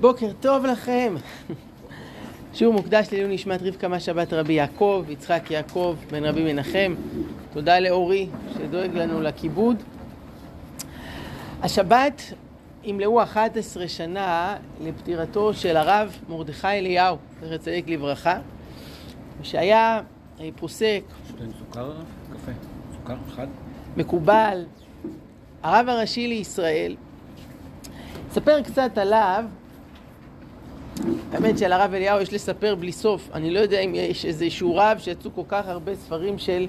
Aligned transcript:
בוקר 0.00 0.32
טוב 0.40 0.66
לכם. 0.66 1.14
שיעור 2.54 2.74
מוקדש 2.74 3.08
לעילוי 3.12 3.34
נשמת 3.34 3.62
רבקה 3.62 3.88
מה 3.88 4.00
שבת 4.00 4.32
רבי 4.32 4.52
יעקב, 4.52 5.04
יצחק 5.08 5.50
יעקב, 5.50 5.96
בן 6.10 6.24
רבי 6.24 6.52
מנחם. 6.52 6.94
תודה 7.52 7.78
לאורי 7.78 8.28
שדואג 8.54 8.96
לנו 8.96 9.20
לכיבוד. 9.20 9.82
השבת 11.62 12.22
ימלאו 12.84 13.22
11 13.22 13.88
שנה 13.88 14.56
לפטירתו 14.80 15.54
של 15.54 15.76
הרב 15.76 16.16
מרדכי 16.28 16.68
אליהו, 16.68 17.16
זכר 17.40 17.56
צדיק 17.56 17.88
לברכה, 17.88 18.38
שהיה 19.42 20.00
פוסק, 20.56 21.02
סוכר, 21.58 21.92
קפה, 22.32 22.52
סוכר 22.96 23.16
אחד. 23.28 23.46
מקובל, 23.96 24.64
הרב 25.62 25.88
הראשי 25.88 26.28
לישראל. 26.28 26.96
אספר 28.32 28.62
קצת 28.62 28.98
עליו. 28.98 29.44
האמת 31.32 31.58
שעל 31.58 31.72
הרב 31.72 31.94
אליהו 31.94 32.20
יש 32.20 32.32
לספר 32.32 32.74
בלי 32.74 32.92
סוף. 32.92 33.28
אני 33.34 33.50
לא 33.50 33.60
יודע 33.60 33.80
אם 33.80 33.94
יש 33.94 34.24
איזשהו 34.24 34.76
רב 34.76 34.98
שיצאו 34.98 35.30
כל 35.34 35.42
כך 35.48 35.68
הרבה 35.68 35.96
ספרים 35.96 36.38
של 36.38 36.66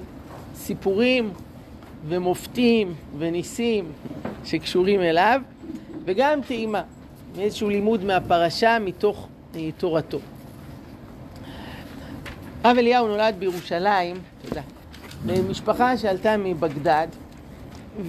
סיפורים 0.54 1.30
ומופתים 2.08 2.94
וניסים 3.18 3.92
שקשורים 4.44 5.00
אליו, 5.00 5.40
וגם 6.04 6.40
טעימה, 6.46 6.82
מאיזשהו 7.36 7.68
לימוד 7.68 8.04
מהפרשה 8.04 8.78
מתוך 8.78 9.28
אה, 9.56 9.68
תורתו. 9.78 10.18
הרב 12.64 12.78
אליהו 12.78 13.08
נולד 13.08 13.34
בירושלים, 13.38 14.16
תודה, 14.48 14.62
במשפחה 15.26 15.96
שעלתה 15.96 16.36
מבגדד, 16.36 17.08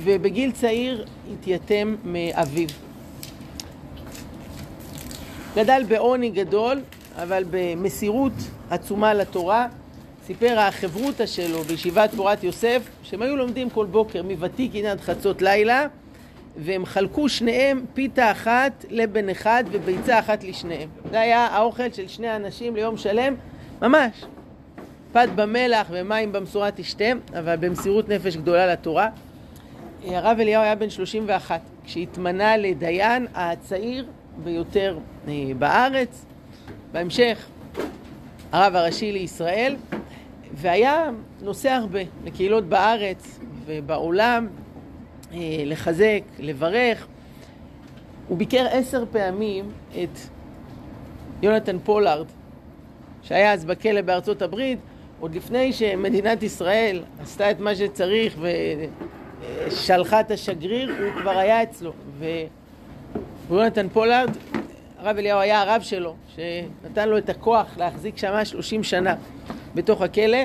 ובגיל 0.03 0.51
צעיר 0.51 1.05
התייתם 1.33 1.95
מאביו. 2.03 2.88
גדל 5.55 5.83
בעוני 5.87 6.29
גדול, 6.29 6.81
אבל 7.15 7.43
במסירות 7.49 8.33
עצומה 8.69 9.13
לתורה. 9.13 9.67
סיפר 10.25 10.59
החברותא 10.59 11.25
שלו 11.25 11.61
בישיבת 11.63 12.09
תורת 12.15 12.43
יוסף, 12.43 12.81
שהם 13.03 13.21
היו 13.21 13.35
לומדים 13.35 13.69
כל 13.69 13.85
בוקר 13.85 14.23
מוותיקין 14.23 14.85
עד 14.85 15.01
חצות 15.01 15.41
לילה, 15.41 15.87
והם 16.57 16.85
חלקו 16.85 17.29
שניהם 17.29 17.85
פיתה 17.93 18.31
אחת 18.31 18.85
לבן 18.89 19.29
אחד 19.29 19.63
וביצה 19.71 20.19
אחת 20.19 20.43
לשניהם. 20.43 20.89
זה 21.11 21.19
היה 21.19 21.39
האוכל 21.39 21.91
של 21.91 22.07
שני 22.07 22.35
אנשים 22.35 22.75
ליום 22.75 22.97
שלם, 22.97 23.35
ממש. 23.81 24.25
פת 25.11 25.29
במלח 25.35 25.87
ומים 25.91 26.31
במשורה 26.31 26.71
תשתה, 26.71 27.05
אבל 27.39 27.55
במסירות 27.55 28.09
נפש 28.09 28.35
גדולה 28.35 28.67
לתורה. 28.67 29.09
הרב 30.05 30.37
אליהו 30.39 30.63
היה 30.63 30.75
בן 30.75 30.89
31 30.89 31.61
כשהתמנה 31.85 32.57
לדיין 32.57 33.27
הצעיר 33.35 34.05
ביותר 34.43 34.97
אה, 35.27 35.33
בארץ. 35.59 36.25
בהמשך, 36.91 37.47
הרב 38.51 38.75
הראשי 38.75 39.11
לישראל, 39.11 39.75
והיה 40.53 41.09
נוסע 41.41 41.75
הרבה 41.75 41.99
לקהילות 42.25 42.65
בארץ 42.65 43.39
ובעולם, 43.65 44.47
אה, 45.33 45.37
לחזק, 45.65 46.21
לברך. 46.39 47.07
הוא 48.27 48.37
ביקר 48.37 48.67
עשר 48.71 49.03
פעמים 49.11 49.71
את 50.03 50.19
יונתן 51.41 51.79
פולארד, 51.79 52.25
שהיה 53.23 53.53
אז 53.53 53.65
בכלא 53.65 54.01
בארצות 54.01 54.41
הברית, 54.41 54.79
עוד 55.19 55.35
לפני 55.35 55.73
שמדינת 55.73 56.43
ישראל 56.43 57.03
עשתה 57.21 57.51
את 57.51 57.59
מה 57.59 57.75
שצריך 57.75 58.39
ושלחה 59.67 60.19
את 60.19 60.31
השגריר, 60.31 60.95
הוא 60.99 61.21
כבר 61.21 61.37
היה 61.37 61.63
אצלו. 61.63 61.93
ויונתן 63.49 63.89
פולארד, 63.89 64.29
הרב 64.97 65.17
אליהו 65.17 65.39
היה 65.39 65.61
הרב 65.61 65.81
שלו, 65.81 66.15
שנתן 66.35 67.09
לו 67.09 67.17
את 67.17 67.29
הכוח 67.29 67.77
להחזיק 67.77 68.17
שמה 68.17 68.45
30 68.45 68.83
שנה 68.83 69.15
בתוך 69.75 70.01
הכלא. 70.01 70.37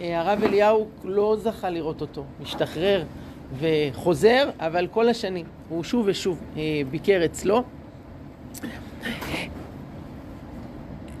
הרב 0.00 0.44
אליהו 0.44 0.88
לא 1.04 1.36
זכה 1.38 1.70
לראות 1.70 2.00
אותו, 2.00 2.24
משתחרר 2.40 3.04
וחוזר, 3.58 4.50
אבל 4.58 4.86
כל 4.86 5.08
השנים 5.08 5.46
הוא 5.68 5.84
שוב 5.84 6.06
ושוב 6.08 6.40
ביקר 6.90 7.24
אצלו. 7.24 7.62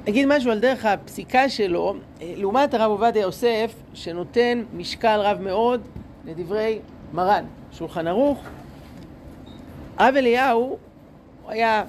אגיד 0.08 0.26
משהו 0.28 0.50
על 0.50 0.58
דרך 0.58 0.84
הפסיקה 0.84 1.48
שלו, 1.48 1.94
לעומת 2.20 2.74
הרב 2.74 2.90
עובדיה 2.90 3.22
יוסף, 3.22 3.74
שנותן 3.94 4.64
משקל 4.76 5.20
רב 5.20 5.40
מאוד 5.40 5.80
לדברי 6.24 6.78
מרן, 7.12 7.44
שולחן 7.72 8.06
ערוך. 8.06 8.38
הרב 9.98 10.14
אליהו 10.16 10.78
הוא 11.48 11.54
היה 11.54 11.84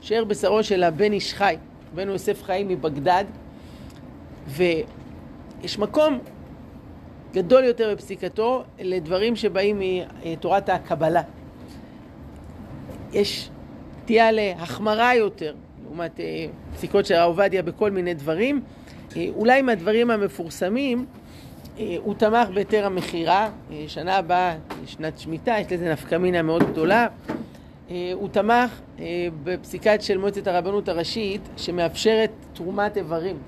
שער 0.00 0.24
בשרו 0.24 0.62
של 0.62 0.82
הבן 0.82 1.12
איש 1.12 1.34
חי, 1.34 1.56
בן 1.94 2.08
יוסף 2.08 2.42
חיים 2.42 2.68
מבגדד, 2.68 3.24
ויש 4.46 5.78
מקום 5.78 6.18
גדול 7.32 7.64
יותר 7.64 7.94
בפסיקתו 7.94 8.64
לדברים 8.78 9.36
שבאים 9.36 9.82
מתורת 10.24 10.68
הקבלה. 10.68 11.22
יש 13.12 13.50
תהיה 14.04 14.32
להחמרה 14.32 15.14
יותר, 15.14 15.54
לעומת 15.84 16.20
פסיקות 16.74 17.06
של 17.06 17.14
הרב 17.14 17.28
עובדיה 17.28 17.62
בכל 17.62 17.90
מיני 17.90 18.14
דברים. 18.14 18.62
אולי 19.16 19.62
מהדברים 19.62 20.10
המפורסמים, 20.10 21.06
הוא 21.76 22.14
תמך 22.14 22.48
בהיתר 22.54 22.86
המכירה, 22.86 23.50
שנה 23.86 24.16
הבאה, 24.16 24.56
שנת 24.86 25.18
שמיטה, 25.18 25.54
יש 25.58 25.72
לזה 25.72 25.92
נפקא 25.92 26.14
מינה 26.14 26.42
מאוד 26.42 26.62
גדולה. 26.62 27.06
הוא 28.14 28.28
תמך 28.28 28.80
בפסיקת 29.44 30.02
של 30.02 30.18
מועצת 30.18 30.46
הרבנות 30.46 30.88
הראשית 30.88 31.40
שמאפשרת 31.56 32.30
תרומת 32.52 32.96
איברים. 32.96 33.38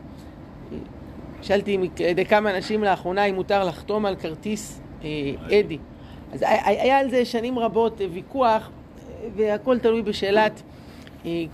שאלתי 1.42 1.78
על 2.18 2.24
כמה 2.28 2.56
אנשים 2.56 2.84
לאחרונה 2.84 3.24
אם 3.24 3.34
מותר 3.34 3.64
לחתום 3.64 4.06
על 4.06 4.16
כרטיס 4.16 4.80
אדי. 5.46 5.78
אז 6.32 6.44
היה 6.64 6.98
על 6.98 7.10
זה 7.10 7.24
שנים 7.24 7.58
רבות 7.58 8.00
ויכוח, 8.12 8.70
והכל 9.36 9.78
תלוי 9.78 10.02
בשאלת 10.02 10.62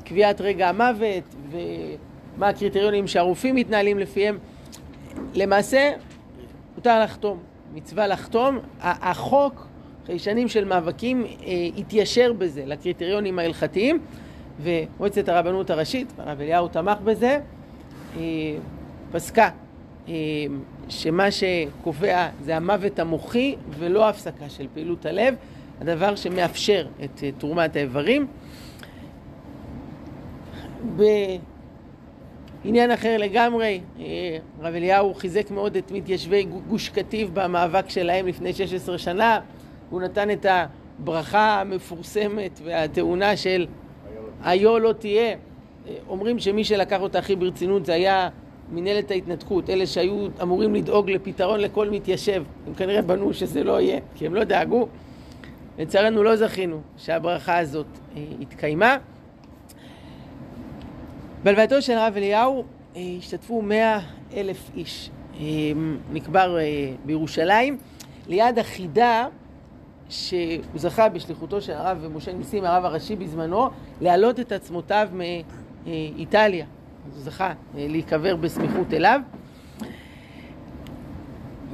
קביעת 0.04 0.40
רגע 0.40 0.68
המוות 0.68 1.34
ומה 1.50 2.48
הקריטריונים 2.48 3.06
שהרופאים 3.06 3.54
מתנהלים 3.54 3.98
לפיהם. 3.98 4.38
למעשה, 5.34 5.92
מותר 6.76 7.02
לחתום, 7.04 7.38
מצווה 7.74 8.06
לחתום. 8.06 8.58
החוק, 8.80 9.67
אחרי 10.08 10.18
שנים 10.18 10.48
של 10.48 10.64
מאבקים, 10.64 11.26
התיישר 11.76 12.32
בזה 12.32 12.62
לקריטריונים 12.66 13.38
ההלכתיים, 13.38 13.98
ומועצת 14.60 15.28
הרבנות 15.28 15.70
הראשית, 15.70 16.12
הרב 16.18 16.40
אליהו 16.40 16.68
תמך 16.68 16.98
בזה, 17.04 17.40
פסקה 19.12 19.48
שמה 20.88 21.30
שקובע 21.30 22.28
זה 22.42 22.56
המוות 22.56 22.98
המוחי 22.98 23.54
ולא 23.70 24.08
הפסקה 24.08 24.48
של 24.48 24.66
פעילות 24.74 25.06
הלב, 25.06 25.34
הדבר 25.80 26.16
שמאפשר 26.16 26.86
את 27.04 27.24
תרומת 27.38 27.76
האיברים. 27.76 28.26
בעניין 32.64 32.90
אחר 32.90 33.16
לגמרי, 33.18 33.80
רב 34.60 34.74
אליהו 34.74 35.14
חיזק 35.14 35.50
מאוד 35.50 35.76
את 35.76 35.90
מתיישבי 35.92 36.42
גוש 36.68 36.88
קטיף 36.88 37.28
במאבק 37.32 37.90
שלהם 37.90 38.26
לפני 38.26 38.52
16 38.52 38.98
שנה. 38.98 39.40
הוא 39.90 40.00
נתן 40.00 40.30
את 40.30 40.46
הברכה 40.48 41.60
המפורסמת 41.60 42.60
והטעונה 42.64 43.36
של 43.36 43.66
היו 44.44 44.78
לא 44.78 44.92
תהיה. 44.92 45.36
אומרים 46.08 46.38
שמי 46.38 46.64
שלקח 46.64 47.00
אותה 47.00 47.18
הכי 47.18 47.36
ברצינות 47.36 47.86
זה 47.86 47.92
היה 47.92 48.28
מנהלת 48.72 49.10
ההתנתקות, 49.10 49.70
אלה 49.70 49.86
שהיו 49.86 50.26
אמורים 50.42 50.74
לדאוג 50.74 51.10
לפתרון 51.10 51.60
לכל 51.60 51.90
מתיישב. 51.90 52.44
הם 52.66 52.74
כנראה 52.74 53.02
בנו 53.02 53.34
שזה 53.34 53.64
לא 53.64 53.80
יהיה, 53.80 54.00
כי 54.14 54.26
הם 54.26 54.34
לא 54.34 54.44
דאגו. 54.44 54.88
לצערנו 55.78 56.22
לא 56.22 56.36
זכינו 56.36 56.80
שהברכה 56.96 57.58
הזאת 57.58 57.86
התקיימה. 58.40 58.96
בהלווייתו 61.44 61.82
של 61.82 61.92
הרב 61.92 62.14
אליהו 62.16 62.64
השתתפו 62.96 63.62
מאה 63.62 64.00
אלף 64.36 64.70
איש. 64.76 65.10
נקבר 66.12 66.58
בירושלים, 67.04 67.78
ליד 68.28 68.58
החידה 68.58 69.26
שהוא 70.08 70.62
זכה 70.74 71.08
בשליחותו 71.08 71.60
של 71.60 71.72
הרב 71.72 72.06
משה 72.14 72.32
ניסים, 72.32 72.64
הרב 72.64 72.84
הראשי 72.84 73.16
בזמנו, 73.16 73.68
להעלות 74.00 74.40
את 74.40 74.52
עצמותיו 74.52 75.08
מאיטליה. 75.12 76.66
אז 77.06 77.16
הוא 77.16 77.22
זכה 77.24 77.52
להיקבר 77.74 78.36
בסמיכות 78.36 78.92
אליו. 78.92 79.20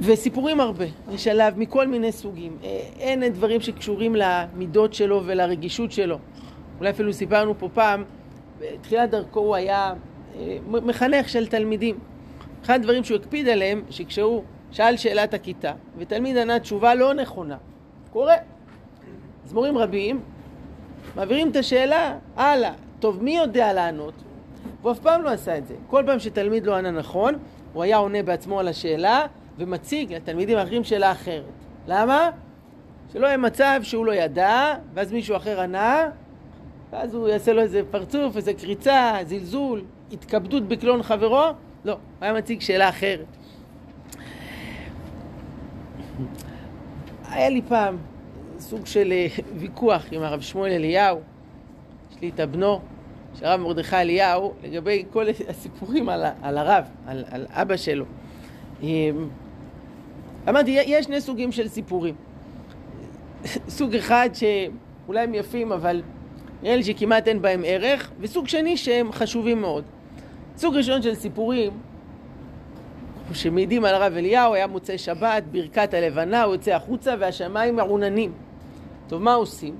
וסיפורים 0.01 0.59
הרבה, 0.59 0.85
יש 1.11 1.27
עליו 1.27 1.53
מכל 1.57 1.87
מיני 1.87 2.11
סוגים. 2.11 2.57
אין 2.99 3.23
דברים 3.33 3.61
שקשורים 3.61 4.15
למידות 4.15 4.93
שלו 4.93 5.21
ולרגישות 5.25 5.91
שלו. 5.91 6.17
אולי 6.79 6.89
אפילו 6.89 7.13
סיפרנו 7.13 7.59
פה 7.59 7.69
פעם, 7.73 8.03
בתחילת 8.59 9.09
דרכו 9.09 9.39
הוא 9.39 9.55
היה 9.55 9.93
מחנך 10.69 11.29
של 11.29 11.47
תלמידים. 11.47 11.99
אחד 12.63 12.73
הדברים 12.73 13.03
שהוא 13.03 13.17
הקפיד 13.17 13.47
עליהם, 13.47 13.83
שכשהוא 13.89 14.43
שאל 14.71 14.97
שאלת 14.97 15.33
הכיתה, 15.33 15.71
ותלמיד 15.97 16.37
ענה 16.37 16.59
תשובה 16.59 16.95
לא 16.95 17.13
נכונה, 17.13 17.57
קורה. 18.15 18.35
אז 19.45 19.53
מורים 19.53 19.77
רבים 19.77 20.21
מעבירים 21.15 21.49
את 21.51 21.55
השאלה 21.55 22.17
הלאה, 22.35 22.73
טוב, 22.99 23.23
מי 23.23 23.37
יודע 23.37 23.73
לענות? 23.73 24.13
הוא 24.81 24.91
אף 24.91 24.99
פעם 24.99 25.21
לא 25.21 25.29
עשה 25.29 25.57
את 25.57 25.67
זה. 25.67 25.75
כל 25.87 26.03
פעם 26.05 26.19
שתלמיד 26.19 26.65
לא 26.65 26.75
ענה 26.75 26.91
נכון, 26.91 27.35
הוא 27.73 27.83
היה 27.83 27.97
עונה 27.97 28.23
בעצמו 28.23 28.59
על 28.59 28.67
השאלה 28.67 29.25
ומציג 29.57 30.13
לתלמידים 30.13 30.57
האחרים 30.57 30.83
שאלה 30.83 31.11
אחרת. 31.11 31.43
למה? 31.87 32.29
שלא 33.13 33.27
יהיה 33.27 33.37
מצב 33.37 33.79
שהוא 33.83 34.05
לא 34.05 34.11
ידע, 34.11 34.73
ואז 34.93 35.11
מישהו 35.11 35.35
אחר 35.35 35.61
ענה, 35.61 36.09
ואז 36.91 37.13
הוא 37.13 37.27
יעשה 37.27 37.53
לו 37.53 37.61
איזה 37.61 37.81
פרצוף, 37.91 38.37
איזה 38.37 38.53
קריצה, 38.53 39.17
זלזול, 39.25 39.83
התכבדות 40.11 40.67
בקלון 40.67 41.03
חברו. 41.03 41.45
לא, 41.85 41.91
הוא 41.91 41.99
היה 42.21 42.33
מציג 42.33 42.61
שאלה 42.61 42.89
אחרת. 42.89 43.25
היה 47.35 47.49
לי 47.49 47.61
פעם 47.67 47.97
סוג 48.59 48.85
של 48.85 49.11
אה, 49.11 49.27
ויכוח 49.55 50.03
עם 50.11 50.23
הרב 50.23 50.41
שמואל 50.41 50.71
אליהו, 50.71 51.19
יש 52.11 52.21
לי 52.21 52.29
את 52.29 52.39
הבנו, 52.39 52.79
של 53.39 53.45
הרב 53.45 53.59
מרדכי 53.59 53.95
אליהו, 53.95 54.53
לגבי 54.63 55.05
כל 55.11 55.25
הסיפורים 55.49 56.09
על, 56.09 56.25
על 56.41 56.57
הרב, 56.57 56.83
על, 57.07 57.23
על 57.31 57.45
אבא 57.49 57.77
שלו. 57.77 58.05
אמ, 58.83 58.87
אמרתי, 60.49 60.71
יש 60.71 61.05
שני 61.05 61.21
סוגים 61.21 61.51
של 61.51 61.67
סיפורים. 61.67 62.15
סוג 63.67 63.95
אחד 63.95 64.29
שאולי 64.33 65.19
הם 65.19 65.33
יפים, 65.33 65.71
אבל 65.71 66.01
נראה 66.63 66.75
לי 66.75 66.83
שכמעט 66.83 67.27
אין 67.27 67.41
בהם 67.41 67.61
ערך, 67.65 68.11
וסוג 68.19 68.47
שני 68.47 68.77
שהם 68.77 69.11
חשובים 69.11 69.61
מאוד. 69.61 69.83
סוג 70.57 70.75
ראשון 70.75 71.01
של 71.01 71.15
סיפורים 71.15 71.71
שמעידים 73.33 73.85
על 73.85 73.95
הרב 73.95 74.13
אליהו, 74.17 74.53
היה 74.53 74.67
מוצאי 74.67 74.97
שבת, 74.97 75.43
ברכת 75.51 75.93
הלבנה, 75.93 76.43
הוא 76.43 76.53
יוצא 76.53 76.71
החוצה 76.71 77.15
והשמיים 77.19 77.75
מעוננים. 77.75 78.31
טוב, 79.07 79.21
מה 79.21 79.33
עושים? 79.33 79.75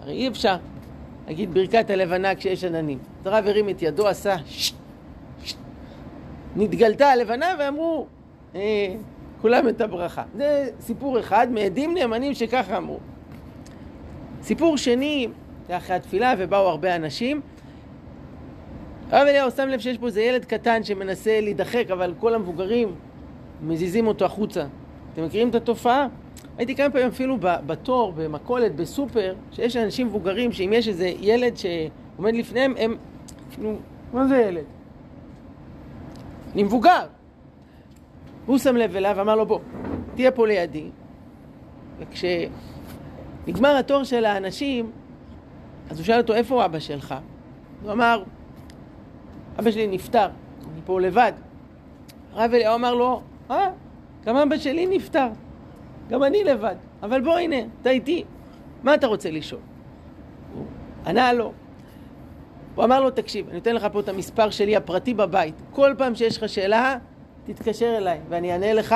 הרי 0.00 0.12
אי 0.12 0.28
אפשר 0.28 0.56
להגיד 1.26 1.54
ברכת 1.54 1.90
הלבנה 1.90 2.34
כשיש 2.34 2.64
עננים. 2.64 2.98
אז 3.20 3.26
הרב 3.26 3.46
הרים 3.46 3.68
את 3.68 3.82
ידו, 3.82 4.08
עשה 4.08 4.36
שט. 4.46 4.74
הרב 19.10 19.26
אליהו 19.28 19.50
שם 19.50 19.68
לב 19.68 19.80
שיש 19.80 19.98
פה 19.98 20.06
איזה 20.06 20.22
ילד 20.22 20.44
קטן 20.44 20.84
שמנסה 20.84 21.40
להידחק, 21.40 21.84
אבל 21.92 22.14
כל 22.20 22.34
המבוגרים 22.34 22.94
מזיזים 23.62 24.06
אותו 24.06 24.24
החוצה. 24.24 24.66
אתם 25.12 25.24
מכירים 25.24 25.48
את 25.48 25.54
התופעה? 25.54 26.06
הייתי 26.58 26.74
כמה 26.74 26.90
פעמים 26.90 27.08
אפילו 27.08 27.36
בתור, 27.40 28.12
במכולת, 28.16 28.76
בסופר, 28.76 29.34
שיש 29.52 29.76
אנשים 29.76 30.06
מבוגרים 30.06 30.52
שאם 30.52 30.70
יש 30.72 30.88
איזה 30.88 31.12
ילד 31.20 31.54
שעומד 31.56 32.34
לפניהם, 32.34 32.74
הם... 32.78 32.96
נו, 33.58 33.76
מה 34.12 34.26
זה 34.26 34.36
ילד? 34.36 34.64
אני 36.54 36.62
מבוגר. 36.62 37.06
והוא 38.46 38.58
שם 38.58 38.76
לב 38.76 38.96
אליו 38.96 39.14
ואמר 39.16 39.36
לו, 39.36 39.46
בוא, 39.46 39.58
תהיה 40.14 40.30
פה 40.30 40.46
לידי. 40.46 40.90
וכשנגמר 41.98 43.76
התור 43.78 44.04
של 44.04 44.24
האנשים, 44.24 44.90
אז 45.90 45.98
הוא 45.98 46.04
שאל 46.04 46.20
אותו, 46.20 46.34
איפה 46.34 46.64
אבא 46.64 46.78
שלך? 46.78 47.14
הוא 47.82 47.92
אמר, 47.92 48.22
אבא 49.58 49.70
שלי 49.70 49.86
נפטר, 49.86 50.28
אני 50.72 50.80
פה 50.84 51.00
לבד. 51.00 51.32
הרב 52.32 52.50
אליהו 52.54 52.74
אמר 52.74 52.94
לו, 52.94 53.22
אה, 53.50 53.70
גם 54.24 54.36
אבא 54.36 54.56
שלי 54.56 54.86
נפטר, 54.86 55.28
גם 56.08 56.22
אני 56.22 56.44
לבד, 56.44 56.76
אבל 57.02 57.20
בוא 57.20 57.38
הנה, 57.38 57.56
אתה 57.82 57.90
איתי, 57.90 58.24
מה 58.82 58.94
אתה 58.94 59.06
רוצה 59.06 59.30
לשאול? 59.30 59.60
הוא 60.54 60.66
ענה 61.06 61.32
לו. 61.32 61.52
הוא 62.74 62.84
אמר 62.84 63.00
לו, 63.00 63.10
תקשיב, 63.10 63.48
אני 63.48 63.58
אתן 63.58 63.74
לך 63.74 63.86
פה 63.92 64.00
את 64.00 64.08
המספר 64.08 64.50
שלי 64.50 64.76
הפרטי 64.76 65.14
בבית. 65.14 65.54
כל 65.70 65.94
פעם 65.98 66.14
שיש 66.14 66.36
לך 66.38 66.48
שאלה, 66.48 66.98
תתקשר 67.44 67.96
אליי 67.96 68.20
ואני 68.28 68.52
אענה 68.52 68.72
לך. 68.72 68.94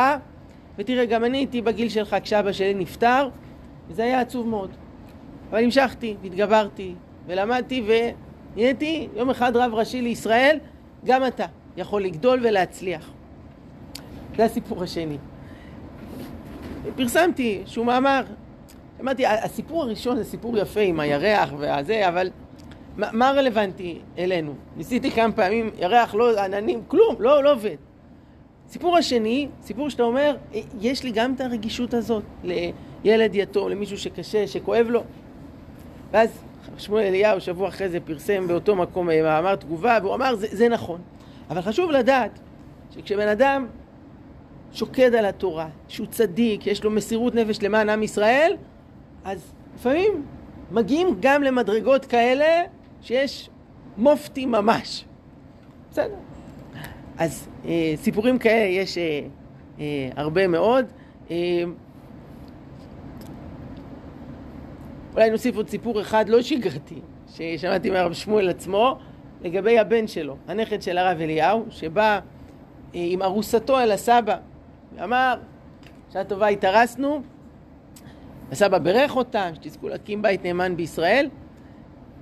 ותראה, 0.78 1.04
גם 1.04 1.25
אני 1.25 1.38
הייתי 1.38 1.62
בגיל 1.62 1.88
שלך 1.88 2.16
כשאבא 2.22 2.52
שלי 2.52 2.75
נפטר, 2.75 3.28
וזה 3.88 4.02
היה 4.02 4.20
עצוב 4.20 4.49
מאוד. 4.49 4.70
אבל 5.50 5.64
המשכתי, 5.64 6.16
והתגברתי, 6.22 6.94
ולמדתי, 7.26 7.82
ונהייתי 8.55 9.09
יום 9.17 9.31
אחד 9.31 9.56
רב 9.56 9.75
ראשי 9.75 10.03
לישראל, 10.03 10.59
גם 11.05 11.27
אתה 11.27 11.47
יכול 11.77 12.03
לגדול 12.03 12.41
ולהצליח. 12.43 13.11
זה 14.37 14.45
הסיפור 14.45 14.83
השני. 14.83 15.19
פרסמתי 16.97 17.59
איזשהו 17.61 17.85
מאמר. 17.85 18.23
אמרתי, 19.00 19.27
הסיפור 19.27 19.83
הראשון 19.83 20.17
זה 20.17 20.25
סיפור 20.25 20.59
יפה 20.59 20.81
עם 20.81 21.00
הירח 21.00 21.53
והזה, 21.59 22.09
אבל 22.09 22.31
מה, 22.97 23.09
מה 23.12 23.31
רלוונטי 23.31 23.99
אלינו? 24.19 24.55
ניסיתי 24.77 25.11
כמה 25.11 25.33
פעמים, 25.33 25.71
ירח, 25.79 26.15
לא 26.15 26.41
עננים, 26.41 26.83
כלום, 26.89 27.17
לא, 27.19 27.45
לא 27.45 27.53
עובד. 27.53 27.77
סיפור 28.69 28.97
השני, 28.97 29.49
סיפור 29.62 29.91
שאתה 29.91 30.03
אומר, 30.03 30.37
יש 30.81 31.05
לי 31.05 31.11
גם 31.11 31.35
את 31.35 31.41
הרגישות 31.41 31.95
הזאת 31.95 32.23
לילד 32.45 33.35
יתום, 33.35 33.69
למישהו 33.69 33.99
שקשה, 33.99 34.47
שכואב 34.47 34.87
לו. 34.89 35.03
ואז 36.11 36.45
שמואל 36.78 37.04
אליהו 37.04 37.40
שבוע 37.40 37.69
אחרי 37.69 37.88
זה 37.88 38.00
פרסם 38.00 38.48
באותו 38.48 38.76
מקום 38.76 39.06
מאמר 39.06 39.56
תגובה, 39.56 39.98
והוא 40.02 40.14
אמר, 40.14 40.34
זה, 40.34 40.46
זה 40.50 40.69
נכון. 40.69 41.00
אבל 41.50 41.60
חשוב 41.60 41.90
לדעת 41.90 42.38
שכשבן 42.90 43.28
אדם 43.28 43.66
שוקד 44.72 45.14
על 45.14 45.25
התורה, 45.25 45.69
שהוא 45.88 46.06
צדיק, 46.06 46.66
יש 46.66 46.84
לו 46.84 46.90
מסירות 46.90 47.34
נפש 47.34 47.62
למען 47.62 47.88
עם 47.88 48.02
ישראל, 48.02 48.56
אז 49.25 49.52
לפעמים 49.75 50.26
מגיעים 50.70 51.08
גם 51.20 51.42
למדרגות 51.42 52.04
כאלה 52.04 52.62
שיש 53.02 53.50
מופתי 53.96 54.46
ממש. 54.46 55.04
בסדר. 55.90 56.14
אז 57.19 57.48
אה, 57.64 57.94
סיפורים 57.96 58.38
כאלה 58.38 58.69
יש 58.69 58.98
אה, 58.98 59.20
אה, 59.80 60.08
הרבה 60.16 60.48
מאוד. 60.48 60.86
אה, 61.30 61.36
אולי 65.14 65.31
נוסיף 65.31 65.56
עוד 65.56 65.69
סיפור 65.69 66.00
אחד 66.00 66.28
לא 66.28 66.43
שגרתי, 66.43 67.00
ששמעתי 67.34 67.90
מהרב 67.90 68.12
שמואל 68.12 68.49
עצמו, 68.49 68.99
לגבי 69.43 69.78
הבן 69.78 70.06
שלו, 70.06 70.37
הנכד 70.49 70.82
של 70.82 70.99
הרב 70.99 71.20
אליהו, 71.20 71.64
שבא 71.70 72.12
אה, 72.12 72.20
עם 72.93 73.22
ארוסתו 73.22 73.78
אל 73.78 73.93
הסבא, 73.93 74.37
ואמר, 74.96 75.34
שעה 76.12 76.25
טובה 76.25 76.46
התארסנו, 76.46 77.22
הסבא 78.52 78.78
בירך 78.78 79.16
אותם, 79.16 79.50
שתזכו 79.55 79.88
להקים 79.88 80.22
בית 80.22 80.44
נאמן 80.44 80.76
בישראל, 80.76 81.28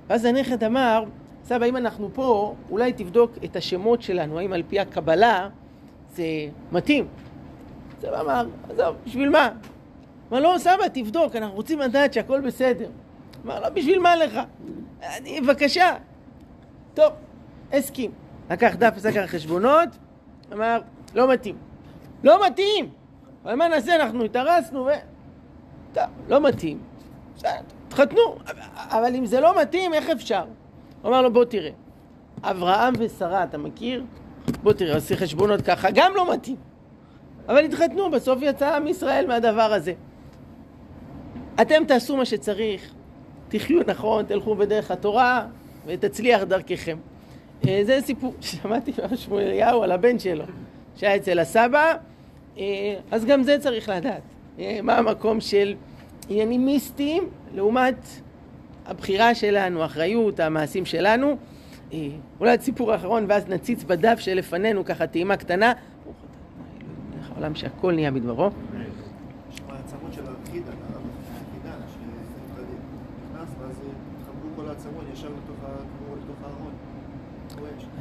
ואז 0.07 0.25
הנכד 0.25 0.63
אמר, 0.63 1.03
סבא, 1.43 1.65
אם 1.65 1.77
אנחנו 1.77 2.09
פה, 2.13 2.55
אולי 2.69 2.93
תבדוק 2.93 3.31
את 3.43 3.55
השמות 3.55 4.01
שלנו, 4.01 4.39
האם 4.39 4.53
על 4.53 4.63
פי 4.67 4.79
הקבלה 4.79 5.49
זה 6.13 6.25
מתאים. 6.71 7.07
סבא 8.01 8.21
אמר, 8.21 8.47
עזוב, 8.69 8.95
בשביל 9.05 9.29
מה? 9.29 9.49
אמר, 10.31 10.39
לא, 10.39 10.55
סבא, 10.57 10.87
תבדוק, 10.93 11.35
אנחנו 11.35 11.55
רוצים 11.55 11.79
לדעת 11.79 12.13
שהכל 12.13 12.41
בסדר. 12.41 12.89
אמר, 13.45 13.59
לא, 13.59 13.69
בשביל 13.69 13.99
מה 13.99 14.15
לך? 14.15 14.39
אני, 15.01 15.41
בבקשה. 15.41 15.95
טוב, 16.93 17.13
הסכים. 17.73 18.11
לקח 18.51 18.75
דף 18.75 18.93
וסקר 18.95 19.27
חשבונות, 19.27 19.89
אמר, 20.53 20.81
לא 21.15 21.31
מתאים. 21.31 21.55
לא 22.23 22.47
מתאים! 22.47 22.89
אבל 23.43 23.55
מה 23.55 23.67
נעשה, 23.67 23.95
אנחנו 23.95 24.23
התארסנו 24.23 24.85
ו... 24.85 24.89
טוב, 25.93 26.03
לא 26.27 26.41
מתאים. 26.41 26.79
בסדר, 27.35 27.49
תתחתנו. 27.87 28.37
אבל 28.75 29.15
אם 29.15 29.25
זה 29.25 29.39
לא 29.39 29.61
מתאים, 29.61 29.93
איך 29.93 30.09
אפשר? 30.09 30.43
הוא 31.01 31.09
אמר 31.09 31.21
לו, 31.21 31.33
בוא 31.33 31.45
תראה. 31.45 31.71
אברהם 32.43 32.93
ושרה, 32.99 33.43
אתה 33.43 33.57
מכיר? 33.57 34.03
בוא 34.63 34.73
תראה, 34.73 34.97
עשי 34.97 35.17
חשבונות 35.17 35.61
ככה, 35.61 35.87
גם 35.93 36.11
לא 36.15 36.33
מתאים. 36.33 36.55
אבל 37.47 37.65
התחתנו, 37.65 38.11
בסוף 38.11 38.39
יצא 38.41 38.75
עם 38.75 38.87
ישראל 38.87 39.27
מהדבר 39.27 39.73
הזה. 39.73 39.93
אתם 41.61 41.83
תעשו 41.87 42.17
מה 42.17 42.25
שצריך, 42.25 42.91
תחיו 43.49 43.81
נכון, 43.87 44.25
תלכו 44.25 44.55
בדרך 44.55 44.91
התורה 44.91 45.45
ותצליח 45.85 46.43
דרככם. 46.43 46.97
אה, 47.67 47.81
זה 47.83 47.99
סיפור 48.01 48.33
ששמעתי 48.41 48.91
משמואל 49.11 49.43
אליהו 49.43 49.83
על 49.83 49.91
הבן 49.91 50.19
שלו, 50.19 50.43
שהיה 50.95 51.15
אצל 51.15 51.39
הסבא, 51.39 51.93
אה, 52.57 52.63
אז 53.11 53.25
גם 53.25 53.43
זה 53.43 53.59
צריך 53.59 53.89
לדעת. 53.89 54.21
אה, 54.59 54.79
מה 54.83 54.97
המקום 54.97 55.41
של 55.41 55.75
עניינים 56.29 56.65
מיסטיים 56.65 57.29
לעומת 57.55 58.07
הבחירה 58.85 59.35
שלנו, 59.35 59.81
האחריות, 59.83 60.39
המעשים 60.39 60.85
שלנו. 60.85 61.37
אולי 62.39 62.53
הסיפור 62.53 62.91
האחרון 62.91 63.25
ואז 63.29 63.47
נציץ 63.47 63.83
בדף 63.83 64.19
שלפנינו 64.19 64.85
ככה 64.85 65.07
טעימה 65.07 65.37
קטנה. 65.37 65.73
העולם 67.29 67.55
שהכל 67.55 67.93
נהיה 67.93 68.11
בדברו. 68.11 68.49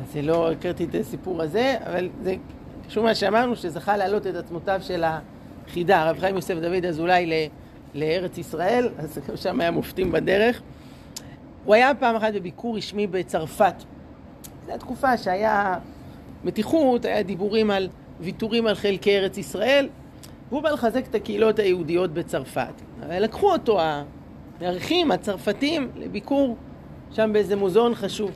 אז 0.03 0.17
לא 0.23 0.53
הכרתי 0.53 0.85
את 0.85 0.95
הסיפור 0.95 1.43
הזה, 1.43 1.77
אבל 1.87 2.09
זה 2.23 2.35
קשור 2.87 3.05
מה 3.05 3.15
שאמרנו, 3.15 3.57
שזכה 3.57 3.97
להעלות 3.97 4.27
את 4.27 4.35
עצמותיו 4.35 4.81
של 4.83 5.05
החידה, 5.05 6.03
הרב 6.03 6.19
חיים 6.19 6.37
יוסף 6.37 6.55
דוד 6.55 6.85
אזולאי 6.85 7.49
לארץ 7.95 8.39
ישראל, 8.39 8.89
אז 8.99 9.19
שם 9.35 9.61
היה 9.61 9.71
מופתים 9.71 10.13
בדרך. 10.13 10.63
הוא 11.65 11.75
היה 11.75 11.95
פעם 11.95 12.17
אחת 12.17 12.35
בביקור 12.35 12.77
רשמי 12.77 13.07
בצרפת. 13.07 13.75
זו 14.67 14.73
התקופה 14.73 15.17
שהיה 15.17 15.79
מתיחות, 16.45 17.05
היה 17.05 17.23
דיבורים 17.23 17.71
על 17.71 17.89
ויתורים 18.21 18.67
על 18.67 18.75
חלקי 18.75 19.19
ארץ 19.19 19.39
ישראל, 19.39 19.89
והוא 20.49 20.63
בא 20.63 20.71
לחזק 20.71 21.07
את 21.07 21.15
הקהילות 21.15 21.59
היהודיות 21.59 22.13
בצרפת. 22.13 22.73
לקחו 23.09 23.53
אותו 23.53 23.79
המארחים, 23.81 25.11
הצרפתים, 25.11 25.91
לביקור 25.97 26.57
שם 27.11 27.31
באיזה 27.33 27.57
מוזיאון 27.57 27.95
חשוב. 27.95 28.31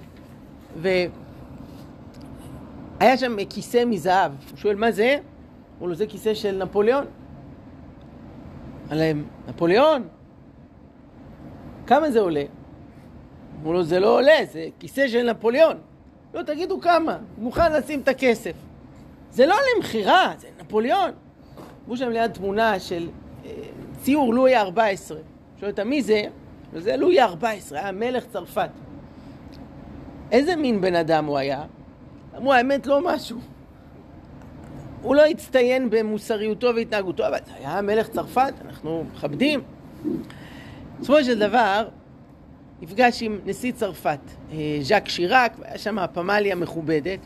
והיה 0.76 1.08
שם 3.16 3.36
כיסא 3.48 3.84
מזהב. 3.86 4.32
הוא 4.50 4.58
שואל, 4.58 4.76
מה 4.76 4.90
זה? 4.90 5.18
אמרו 5.76 5.88
לו, 5.88 5.94
זה 5.94 6.06
כיסא 6.06 6.34
של 6.34 6.64
נפוליאון. 6.64 7.04
עליהם, 8.90 9.24
נפוליאון? 9.48 10.08
כמה 11.86 12.10
זה 12.10 12.20
עולה? 12.20 12.44
אמרו 13.60 13.72
לו, 13.72 13.82
זה 13.82 14.00
לא 14.00 14.18
עולה, 14.18 14.38
זה 14.52 14.68
כיסא 14.78 15.08
של 15.08 15.30
נפוליאון. 15.30 15.76
לא, 16.34 16.42
תגידו 16.42 16.80
כמה, 16.80 17.18
מוכן 17.38 17.72
לשים 17.72 18.00
את 18.00 18.08
הכסף. 18.08 18.52
זה 19.30 19.46
לא 19.46 19.56
למכירה, 19.76 20.32
זה 20.38 20.48
נפוליאון. 20.60 21.10
אמרו 21.90 21.98
שם 21.98 22.10
ליד 22.10 22.32
תמונה 22.32 22.80
של 22.80 23.08
אה, 23.44 23.50
ציור 24.02 24.34
לואי 24.34 24.54
ה-14. 24.54 25.14
שואל 25.60 25.70
אותה, 25.70 25.84
מי 25.84 26.02
זה? 26.02 26.22
וזה 26.72 26.96
לואי 26.96 27.20
ה-14, 27.20 27.44
היה 27.70 27.92
מלך 27.92 28.24
צרפת. 28.32 28.70
איזה 30.30 30.56
מין 30.56 30.80
בן 30.80 30.94
אדם 30.94 31.24
הוא 31.24 31.38
היה? 31.38 31.64
אמרו, 32.36 32.52
האמת, 32.52 32.86
לא 32.86 33.00
משהו. 33.04 33.38
הוא 35.02 35.14
לא 35.14 35.26
הצטיין 35.26 35.90
במוסריותו 35.90 36.70
והתנהגותו, 36.76 37.26
אבל 37.26 37.38
זה 37.46 37.52
היה 37.54 37.82
מלך 37.82 38.08
צרפת, 38.08 38.52
אנחנו 38.64 39.04
מכבדים. 39.12 39.60
בסופו 41.00 41.24
של 41.24 41.38
דבר, 41.38 41.88
נפגש 42.82 43.22
עם 43.22 43.38
נשיא 43.46 43.72
צרפת, 43.72 44.20
אה, 44.52 44.78
ז'אק 44.82 45.08
שיראק, 45.08 45.52
והיה 45.58 45.78
שם 45.78 45.98
הפמליה 45.98 46.54
מכובדת. 46.54 47.18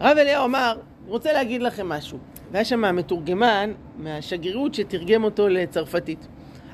הרב 0.00 0.18
אליהו 0.18 0.44
אמר, 0.44 0.72
אני 1.02 1.10
רוצה 1.10 1.32
להגיד 1.32 1.62
לכם 1.62 1.88
משהו. 1.88 2.18
והיה 2.52 2.64
שם 2.64 2.96
מתורגמן 2.96 3.72
מהשגרירות 3.96 4.74
שתרגם 4.74 5.24
אותו 5.24 5.48
לצרפתית. 5.48 6.26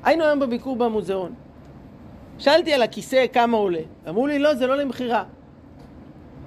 היינו 0.05 0.25
היום 0.25 0.41
בביקור 0.41 0.77
במוזיאון. 0.77 1.35
שאלתי 2.39 2.73
על 2.73 2.83
הכיסא 2.83 3.27
כמה 3.33 3.57
עולה. 3.57 3.81
אמרו 4.09 4.27
לי, 4.27 4.39
לא, 4.39 4.55
זה 4.55 4.67
לא 4.67 4.77
למכירה. 4.77 5.25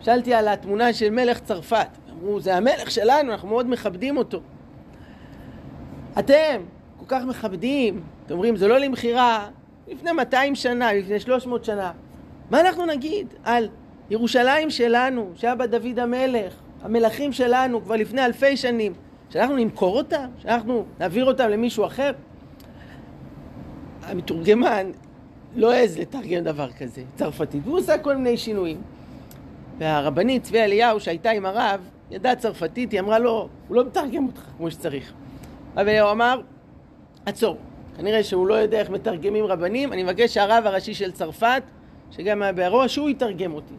שאלתי 0.01 0.33
על 0.33 0.47
התמונה 0.47 0.93
של 0.93 1.09
מלך 1.09 1.39
צרפת. 1.39 1.87
אמרו, 2.11 2.39
זה 2.39 2.55
המלך 2.55 2.91
שלנו, 2.91 3.31
אנחנו 3.31 3.47
מאוד 3.47 3.69
מכבדים 3.69 4.17
אותו. 4.17 4.39
אתם 6.19 6.61
כל 6.97 7.05
כך 7.07 7.23
מכבדים, 7.23 8.01
אתם 8.25 8.33
אומרים, 8.33 8.55
זה 8.55 8.67
לא 8.67 8.77
למכירה, 8.77 9.49
לפני 9.87 10.11
200 10.11 10.55
שנה, 10.55 10.93
לפני 10.93 11.19
300 11.19 11.65
שנה. 11.65 11.91
מה 12.49 12.61
אנחנו 12.61 12.85
נגיד 12.85 13.27
על 13.43 13.69
ירושלים 14.09 14.69
שלנו, 14.69 15.31
שהיה 15.35 15.55
בה 15.55 15.67
דוד 15.67 15.99
המלך, 15.99 16.53
המלכים 16.81 17.33
שלנו 17.33 17.83
כבר 17.83 17.95
לפני 17.95 18.25
אלפי 18.25 18.57
שנים, 18.57 18.93
שאנחנו 19.33 19.55
נמכור 19.55 19.97
אותם? 19.97 20.25
שאנחנו 20.37 20.85
נעביר 20.99 21.25
אותם 21.25 21.49
למישהו 21.49 21.85
אחר? 21.85 22.11
המתורגמן 24.03 24.91
לא 25.55 25.73
העז 25.73 25.97
לתרגם 25.97 26.43
דבר 26.43 26.71
כזה, 26.71 27.03
צרפתית, 27.15 27.61
והוא 27.65 27.79
עושה 27.79 27.97
כל 27.97 28.15
מיני 28.15 28.37
שינויים. 28.37 28.81
והרבנית 29.77 30.43
צבי 30.43 30.59
אליהו 30.59 30.99
שהייתה 30.99 31.29
עם 31.29 31.45
הרב, 31.45 31.81
ידעה 32.11 32.35
צרפתית, 32.35 32.91
היא 32.91 32.99
אמרה 32.99 33.19
לו, 33.19 33.49
הוא 33.67 33.75
לא 33.75 33.85
מתרגם 33.85 34.27
אותך 34.27 34.41
כמו 34.57 34.71
שצריך. 34.71 35.13
הרב 35.75 35.87
אליהו 35.87 36.11
אמר, 36.11 36.41
עצור, 37.25 37.57
כנראה 37.97 38.23
שהוא 38.23 38.47
לא 38.47 38.53
יודע 38.53 38.79
איך 38.79 38.89
מתרגמים 38.89 39.45
רבנים, 39.45 39.93
אני 39.93 40.03
מבקש 40.03 40.33
שהרב 40.33 40.63
הראשי 40.65 40.93
של 40.93 41.11
צרפת, 41.11 41.63
שגם 42.11 42.41
היה 42.41 42.53
בערו, 42.53 42.89
שהוא 42.89 43.09
יתרגם 43.09 43.53
אותי. 43.53 43.73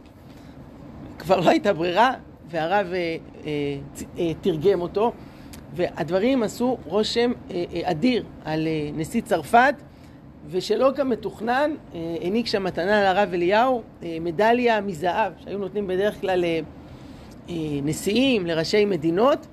כבר 1.19 1.41
לא 1.41 1.51
הייתה 1.51 1.73
ברירה, 1.73 2.13
והרב 2.51 2.93
אה, 2.93 3.17
אה, 3.47 3.77
אה, 4.19 4.33
תרגם 4.41 4.81
אותו, 4.81 5.13
והדברים 5.75 6.43
עשו 6.43 6.79
רושם 6.87 7.33
אה, 7.51 7.65
אה, 7.75 7.91
אדיר 7.91 8.25
על 8.45 8.67
אה, 8.67 8.91
נשיא 8.95 9.21
צרפת, 9.21 9.75
ושלא 10.51 10.91
כמתוכנן, 10.97 11.71
אה, 11.95 12.17
העניק 12.21 12.47
שם 12.47 12.65
מתנה 12.65 13.03
לרב 13.03 13.33
אליהו, 13.33 13.83
אה, 14.03 14.17
מדליה 14.21 14.81
מזהב, 14.81 15.33
שהיו 15.45 15.59
נותנים 15.59 15.87
בדרך 15.87 16.21
כלל 16.21 16.45
לנשיאים, 17.49 18.43
אה, 18.43 18.55
לראשי 18.55 18.85
מדינות, 18.85 19.47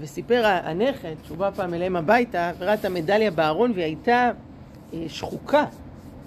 וסיפר 0.00 0.42
הנכד, 0.46 1.14
שהוא 1.24 1.38
בא 1.38 1.50
פעם 1.50 1.74
אליהם 1.74 1.96
הביתה, 1.96 2.52
וראה 2.58 2.74
את 2.74 2.84
המדליה 2.84 3.30
בארון 3.30 3.72
והיא 3.74 3.84
הייתה 3.84 4.30
שחוקה. 5.08 5.64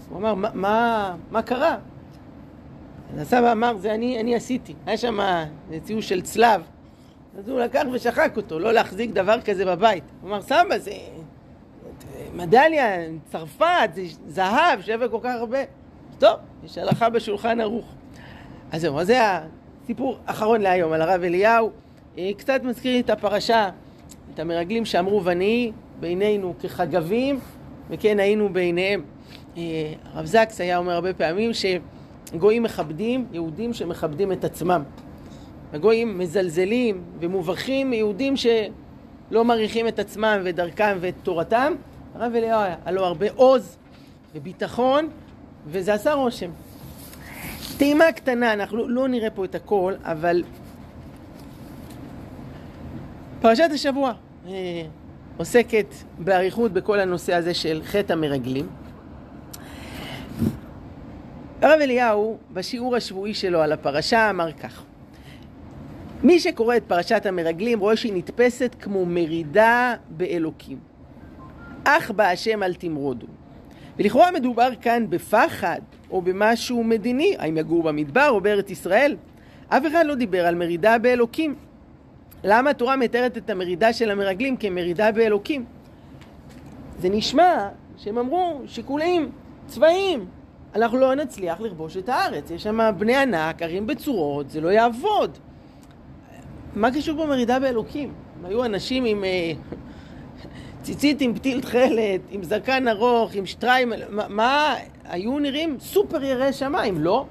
הוא 0.09 0.17
אמר, 0.17 0.33
מה, 0.33 0.49
מה, 0.53 1.15
מה 1.31 1.41
קרה? 1.41 1.77
אז 3.13 3.21
הסבא 3.21 3.51
אמר, 3.51 3.77
זה 3.77 3.93
אני, 3.93 4.19
אני 4.19 4.35
עשיתי. 4.35 4.73
היה 4.85 4.97
שם 4.97 5.19
ציור 5.83 6.01
של 6.01 6.21
צלב. 6.21 6.61
אז 7.37 7.49
הוא 7.49 7.59
לקח 7.59 7.83
ושחק 7.93 8.33
אותו, 8.37 8.59
לא 8.59 8.73
להחזיק 8.73 9.11
דבר 9.11 9.41
כזה 9.41 9.65
בבית. 9.65 10.03
הוא 10.21 10.29
אמר, 10.29 10.41
סבא, 10.41 10.77
זה 10.77 10.91
מדליה, 12.33 12.97
צרפת, 13.25 13.89
זה 13.95 14.01
זהב, 14.27 14.81
שווה 14.81 15.07
כל 15.07 15.19
כך 15.23 15.35
הרבה. 15.39 15.57
טוב, 16.19 16.39
יש 16.65 16.77
הלכה 16.77 17.09
בשולחן 17.09 17.61
ערוך. 17.61 17.85
אז 18.71 18.81
זהו, 18.81 18.99
אז 18.99 19.07
זה 19.07 19.19
הסיפור 19.83 20.17
האחרון 20.27 20.61
להיום 20.61 20.93
על 20.93 21.01
הרב 21.01 21.23
אליהו. 21.23 21.69
אה, 22.17 22.31
קצת 22.37 22.61
מזכיר 22.63 22.99
את 22.99 23.09
הפרשה, 23.09 23.69
את 24.33 24.39
המרגלים 24.39 24.85
שאמרו 24.85 25.23
ונהי 25.23 25.71
בינינו 25.99 26.53
כחגבים, 26.59 27.39
וכן 27.89 28.19
היינו 28.19 28.53
בעיניהם. 28.53 29.03
אה, 29.57 29.93
הרב 30.13 30.25
זקס 30.25 30.61
היה 30.61 30.77
אומר 30.77 30.93
הרבה 30.93 31.13
פעמים 31.13 31.51
שגויים 31.53 32.63
מכבדים 32.63 33.25
יהודים 33.31 33.73
שמכבדים 33.73 34.31
את 34.31 34.43
עצמם. 34.43 34.83
הגויים 35.75 36.17
מזלזלים 36.17 37.03
ומובכים 37.19 37.93
יהודים 37.93 38.33
שלא 38.37 39.45
מעריכים 39.45 39.87
את 39.87 39.99
עצמם 39.99 40.41
ואת 40.43 40.55
דרכם 40.55 40.97
ואת 40.99 41.13
תורתם. 41.23 41.73
הרב 42.15 42.35
אליהו 42.35 42.61
היה 42.61 42.91
לו 42.91 43.05
הרבה 43.05 43.25
עוז 43.35 43.77
וביטחון, 44.35 45.09
וזה 45.67 45.93
עשה 45.93 46.13
רושם. 46.13 46.49
טעימה 47.77 48.11
קטנה, 48.11 48.53
אנחנו 48.53 48.87
לא 48.87 49.07
נראה 49.07 49.29
פה 49.29 49.45
את 49.45 49.55
הכל, 49.55 49.93
אבל 50.03 50.43
פרשת 53.41 53.69
השבוע 53.73 54.13
אה, 54.47 54.51
עוסקת 55.37 55.93
באריכות 56.19 56.71
בכל 56.71 56.99
הנושא 56.99 57.33
הזה 57.33 57.53
של 57.53 57.81
חטא 57.83 58.13
המרגלים. 58.13 58.67
הרב 61.61 61.79
אליהו, 61.81 62.37
בשיעור 62.53 62.95
השבועי 62.95 63.33
שלו 63.33 63.61
על 63.61 63.71
הפרשה, 63.71 64.29
אמר 64.29 64.51
כך: 64.51 64.83
מי 66.25 66.39
שקורא 66.39 66.77
את 66.77 66.83
פרשת 66.87 67.25
המרגלים 67.25 67.79
רואה 67.79 67.95
שהיא 67.95 68.13
נתפסת 68.15 68.75
כמו 68.79 69.05
מרידה 69.05 69.93
באלוקים. 70.09 70.79
אך 71.83 72.11
בהשם 72.11 72.63
אל 72.63 72.73
תמרודו. 72.73 73.27
ולכאורה 73.97 74.31
מדובר 74.31 74.69
כאן 74.81 75.09
בפחד 75.09 75.79
או 76.11 76.21
במשהו 76.21 76.83
מדיני, 76.83 77.35
האם 77.39 77.57
יגור 77.57 77.83
במדבר 77.83 78.29
או 78.29 78.41
בארץ 78.41 78.69
ישראל. 78.69 79.15
אף 79.67 79.87
אחד 79.87 80.05
לא 80.05 80.15
דיבר 80.15 80.45
על 80.45 80.55
מרידה 80.55 80.97
באלוקים. 80.97 81.55
למה 82.43 82.69
התורה 82.69 82.95
מתארת 82.95 83.37
את 83.37 83.49
המרידה 83.49 83.93
של 83.93 84.11
המרגלים 84.11 84.57
כמרידה 84.57 85.11
באלוקים? 85.11 85.65
זה 86.99 87.09
נשמע 87.09 87.69
שהם 87.97 88.17
אמרו 88.17 88.61
שיקולים 88.67 89.31
צבאיים. 89.67 90.25
אנחנו 90.75 90.97
לא 90.97 91.15
נצליח 91.15 91.61
לכבוש 91.61 91.97
את 91.97 92.09
הארץ, 92.09 92.51
יש 92.51 92.63
שם 92.63 92.79
בני 92.97 93.15
ענק, 93.15 93.61
ערים 93.61 93.87
בצורות, 93.87 94.49
זה 94.49 94.61
לא 94.61 94.69
יעבוד. 94.69 95.37
מה 96.75 96.91
קשור 96.91 97.17
פה 97.17 97.25
מרידה 97.25 97.59
באלוקים? 97.59 98.13
היו 98.43 98.65
אנשים 98.65 99.05
עם 99.05 99.23
אה, 99.23 99.51
ציצית 100.81 101.21
עם 101.21 101.35
פתיל 101.35 101.61
תכלת, 101.61 102.21
עם 102.29 102.43
זקן 102.43 102.87
ארוך, 102.87 103.35
עם 103.35 103.45
שטריימל, 103.45 104.01
מה, 104.29 104.75
היו 105.03 105.39
נראים 105.39 105.79
סופר 105.79 106.23
יראי 106.23 106.53
שמיים, 106.53 107.01
לא? 107.01 107.25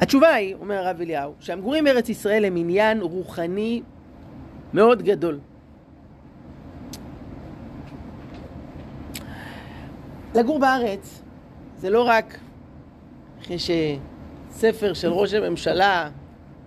התשובה 0.00 0.28
היא, 0.28 0.54
אומר 0.54 0.74
הרב 0.74 1.00
אליהו, 1.00 1.32
שהמגורים 1.40 1.84
בארץ 1.84 2.08
ישראל 2.08 2.44
הם 2.44 2.56
עניין 2.56 3.00
רוחני 3.00 3.82
מאוד 4.74 5.02
גדול. 5.02 5.38
לגור 10.34 10.58
בארץ 10.58 11.22
זה 11.76 11.90
לא 11.90 12.02
רק 12.02 12.38
אחרי 13.42 13.56
שספר 13.58 14.94
של 14.94 15.08
ראש 15.08 15.34
הממשלה 15.34 16.10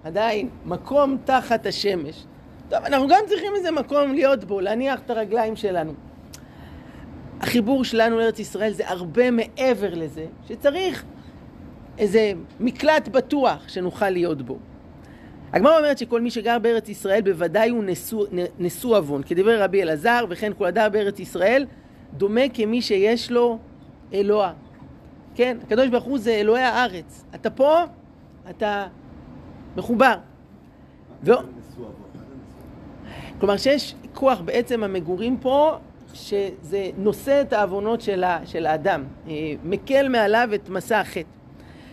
עדיין 0.07 0.49
מקום 0.65 1.17
תחת 1.25 1.65
השמש. 1.65 2.25
טוב, 2.69 2.79
אנחנו 2.85 3.07
גם 3.07 3.19
צריכים 3.27 3.51
איזה 3.55 3.71
מקום 3.71 4.13
להיות 4.13 4.43
בו, 4.43 4.59
להניח 4.59 4.99
את 4.99 5.09
הרגליים 5.09 5.55
שלנו. 5.55 5.93
החיבור 7.41 7.83
שלנו 7.83 8.17
לארץ 8.17 8.39
ישראל 8.39 8.73
זה 8.73 8.89
הרבה 8.89 9.31
מעבר 9.31 9.93
לזה, 9.93 10.25
שצריך 10.47 11.05
איזה 11.97 12.33
מקלט 12.59 13.07
בטוח 13.07 13.69
שנוכל 13.69 14.09
להיות 14.09 14.41
בו. 14.41 14.57
הגמרא 15.53 15.77
אומרת 15.77 15.97
שכל 15.97 16.21
מי 16.21 16.31
שגר 16.31 16.59
בארץ 16.59 16.89
ישראל 16.89 17.21
בוודאי 17.21 17.69
הוא 17.69 17.83
נשוא, 17.83 18.25
נשוא 18.59 18.97
עוון. 18.97 19.23
כדברי 19.23 19.57
רבי 19.57 19.81
אלעזר, 19.81 20.25
וכן 20.29 20.51
כל 20.57 20.65
הדר 20.65 20.89
בארץ 20.89 21.19
ישראל 21.19 21.65
דומה 22.13 22.49
כמי 22.53 22.81
שיש 22.81 23.31
לו 23.31 23.57
אלוה. 24.13 24.53
כן? 25.35 25.57
הקדוש 25.63 25.87
ברוך 25.87 26.03
הוא 26.03 26.19
זה 26.19 26.31
אלוהי 26.31 26.63
הארץ. 26.63 27.25
אתה 27.35 27.49
פה, 27.49 27.83
אתה 28.49 28.87
מחובר. 29.75 30.15
ו... 31.23 31.31
כלומר 33.39 33.57
שיש 33.57 33.95
כוח 34.13 34.41
בעצם 34.41 34.83
המגורים 34.83 35.37
פה, 35.37 35.77
שזה 36.13 36.89
נושא 36.97 37.41
את 37.41 37.53
העוונות 37.53 38.01
של, 38.01 38.23
ה, 38.23 38.39
של 38.45 38.65
האדם, 38.65 39.03
אה, 39.27 39.53
מקל 39.63 40.07
מעליו 40.07 40.49
את 40.55 40.69
מסע 40.69 40.99
החטא. 40.99 41.29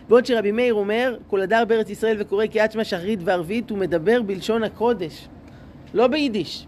בעוד 0.08 0.26
שרבי 0.26 0.52
מאיר 0.52 0.74
אומר, 0.74 1.16
כל 1.26 1.40
הדר 1.40 1.64
בארץ 1.64 1.90
ישראל 1.90 2.16
וקורא 2.20 2.46
קריאת 2.46 2.72
שמע 2.72 2.84
שחרית 2.84 3.18
וערבית, 3.24 3.70
הוא 3.70 3.78
מדבר 3.78 4.22
בלשון 4.22 4.64
הקודש, 4.64 5.28
לא 5.94 6.06
ביידיש. 6.06 6.66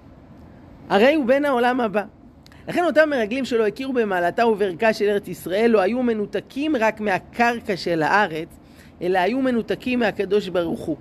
הרי 0.88 1.14
הוא 1.14 1.26
בן 1.26 1.44
העולם 1.44 1.80
הבא. 1.80 2.02
לכן 2.68 2.84
אותם 2.84 3.10
מרגלים 3.10 3.44
שלא 3.44 3.66
הכירו 3.66 3.92
במעלתה 3.92 4.46
ובערכה 4.46 4.92
של 4.92 5.04
ארץ 5.04 5.28
ישראל 5.28 5.70
לא 5.70 5.80
היו 5.80 6.02
מנותקים 6.02 6.76
רק 6.76 7.00
מהקרקע 7.00 7.76
של 7.76 8.02
הארץ, 8.02 8.48
אלא 9.02 9.18
היו 9.18 9.40
מנותקים 9.40 9.98
מהקדוש 9.98 10.48
ברוך 10.48 10.80
הוא. 10.80 10.96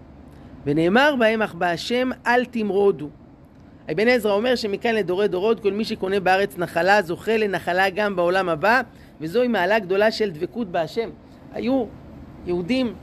ונאמר 0.65 1.15
בהם 1.19 1.41
אך 1.41 1.53
בהשם 1.53 2.09
אל 2.27 2.45
תמרודו. 2.45 3.09
אבן 3.91 4.07
עזרא 4.07 4.33
אומר 4.33 4.55
שמכאן 4.55 4.95
לדורי 4.95 5.27
דורות 5.27 5.59
כל 5.59 5.73
מי 5.73 5.85
שקונה 5.85 6.19
בארץ 6.19 6.57
נחלה 6.57 7.01
זוכה 7.01 7.37
לנחלה 7.37 7.89
גם 7.89 8.15
בעולם 8.15 8.49
הבא 8.49 8.81
וזוהי 9.21 9.47
מעלה 9.47 9.79
גדולה 9.79 10.11
של 10.11 10.31
דבקות 10.31 10.67
בהשם. 10.67 11.09
היו 11.53 11.85
יהודים 12.45 12.93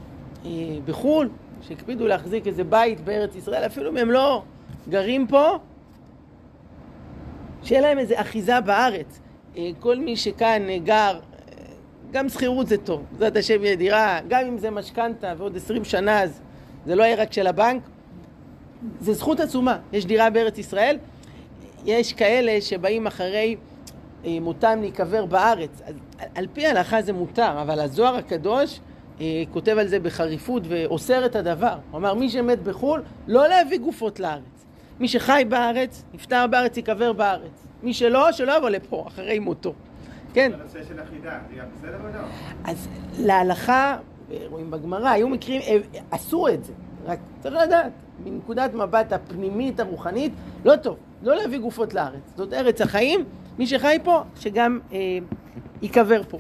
אה, 0.45 0.51
בחו"ל 0.85 1.29
שהקפידו 1.63 2.07
להחזיק 2.07 2.47
איזה 2.47 2.65
בית 2.65 3.01
בארץ 3.01 3.37
ישראל 3.37 3.67
אפילו 3.67 3.91
אם 3.91 3.97
הם 3.97 4.11
לא 4.11 4.43
גרים 4.89 5.27
פה 5.27 5.59
שיהיה 7.63 7.81
להם 7.81 7.99
איזה 7.99 8.21
אחיזה 8.21 8.61
בארץ. 8.61 9.21
אה, 9.57 9.71
כל 9.81 9.99
מי 9.99 10.17
שכאן 10.17 10.69
אה, 10.69 10.79
גר, 10.79 11.19
גם 12.13 12.29
שכירות 12.29 12.69
זה 12.69 12.77
טוב, 12.77 13.03
בעזרת 13.13 13.37
השם 13.37 13.65
יהיה 13.65 13.77
דירה, 13.77 14.21
גם 14.29 14.47
אם 14.47 14.59
זה 14.59 14.71
משכנתה 14.71 15.33
ועוד 15.39 15.57
עשרים 15.57 15.85
שנה 15.85 16.23
אז 16.23 16.41
זה 16.87 16.95
לא 16.95 17.03
יהיה 17.03 17.17
רק 17.17 17.33
של 17.33 17.47
הבנק. 17.47 17.83
זה 19.01 19.13
זכות 19.13 19.41
עצומה, 19.41 19.79
יש 19.93 20.07
דירה 20.07 20.31
בארץ 20.31 20.59
ישראל, 20.59 20.99
יש 21.85 22.13
כאלה 22.13 22.61
שבאים 22.61 23.07
אחרי 23.07 23.57
מותם 24.25 24.79
להיקבר 24.81 25.27
בארץ. 25.27 25.83
אז 25.85 25.95
על 26.35 26.47
פי 26.53 26.67
ההלכה 26.67 27.03
זה 27.03 27.13
מותר, 27.13 27.63
אבל 27.63 27.81
הזוהר 27.81 28.17
הקדוש 28.17 28.81
כותב 29.51 29.79
על 29.79 29.87
זה 29.87 30.01
בחריפות 30.01 30.63
ואוסר 30.69 31.27
את 31.27 31.37
הדבר. 31.37 31.77
הוא 31.91 31.99
אמר, 31.99 32.15
מי 32.15 32.31
שמת 32.31 32.63
בחו"ל, 32.63 33.03
לא 33.27 33.49
להביא 33.49 33.79
גופות 33.79 34.21
לארץ. 34.21 34.65
מי 35.01 35.09
שחי 35.09 35.45
בארץ, 35.49 36.03
נפטר 36.15 36.47
בארץ, 36.47 36.77
ייקבר 36.77 37.13
בארץ. 37.13 37.67
מי 37.83 37.95
שלא, 37.95 38.33
שלא 38.33 38.57
יבוא 38.57 38.69
לפה, 38.71 39.05
אחרי 39.09 39.39
מותו. 39.39 39.75
כן. 40.33 40.53
בנושא 40.59 40.85
של 40.89 41.03
אחידה, 41.03 41.39
זה 41.55 41.63
בסדר 41.79 41.99
או 42.01 42.13
לא? 42.15 42.21
אז 42.65 42.89
להלכה, 43.19 43.97
רואים 44.47 44.71
בגמרא, 44.71 45.09
היו 45.09 45.29
מקרים, 45.29 45.61
אה, 45.61 45.77
עשו 46.11 46.49
את 46.49 46.65
זה. 46.65 46.73
רק 47.05 47.19
צריך 47.41 47.55
לדעת, 47.55 47.93
מנקודת 48.25 48.75
מבט 48.75 49.13
הפנימית, 49.13 49.81
הרוחנית, 49.81 50.33
לא 50.65 50.77
טוב. 50.77 50.97
לא 51.23 51.37
להביא 51.37 51.59
גופות 51.59 51.95
לארץ. 51.95 52.33
זאת 52.37 52.53
ארץ 52.53 52.81
החיים, 52.81 53.25
מי 53.59 53.67
שחי 53.67 53.99
פה, 54.05 54.23
שגם 54.41 54.81
אה, 54.93 54.99
ייקבר 55.83 56.23
פה. 56.29 56.39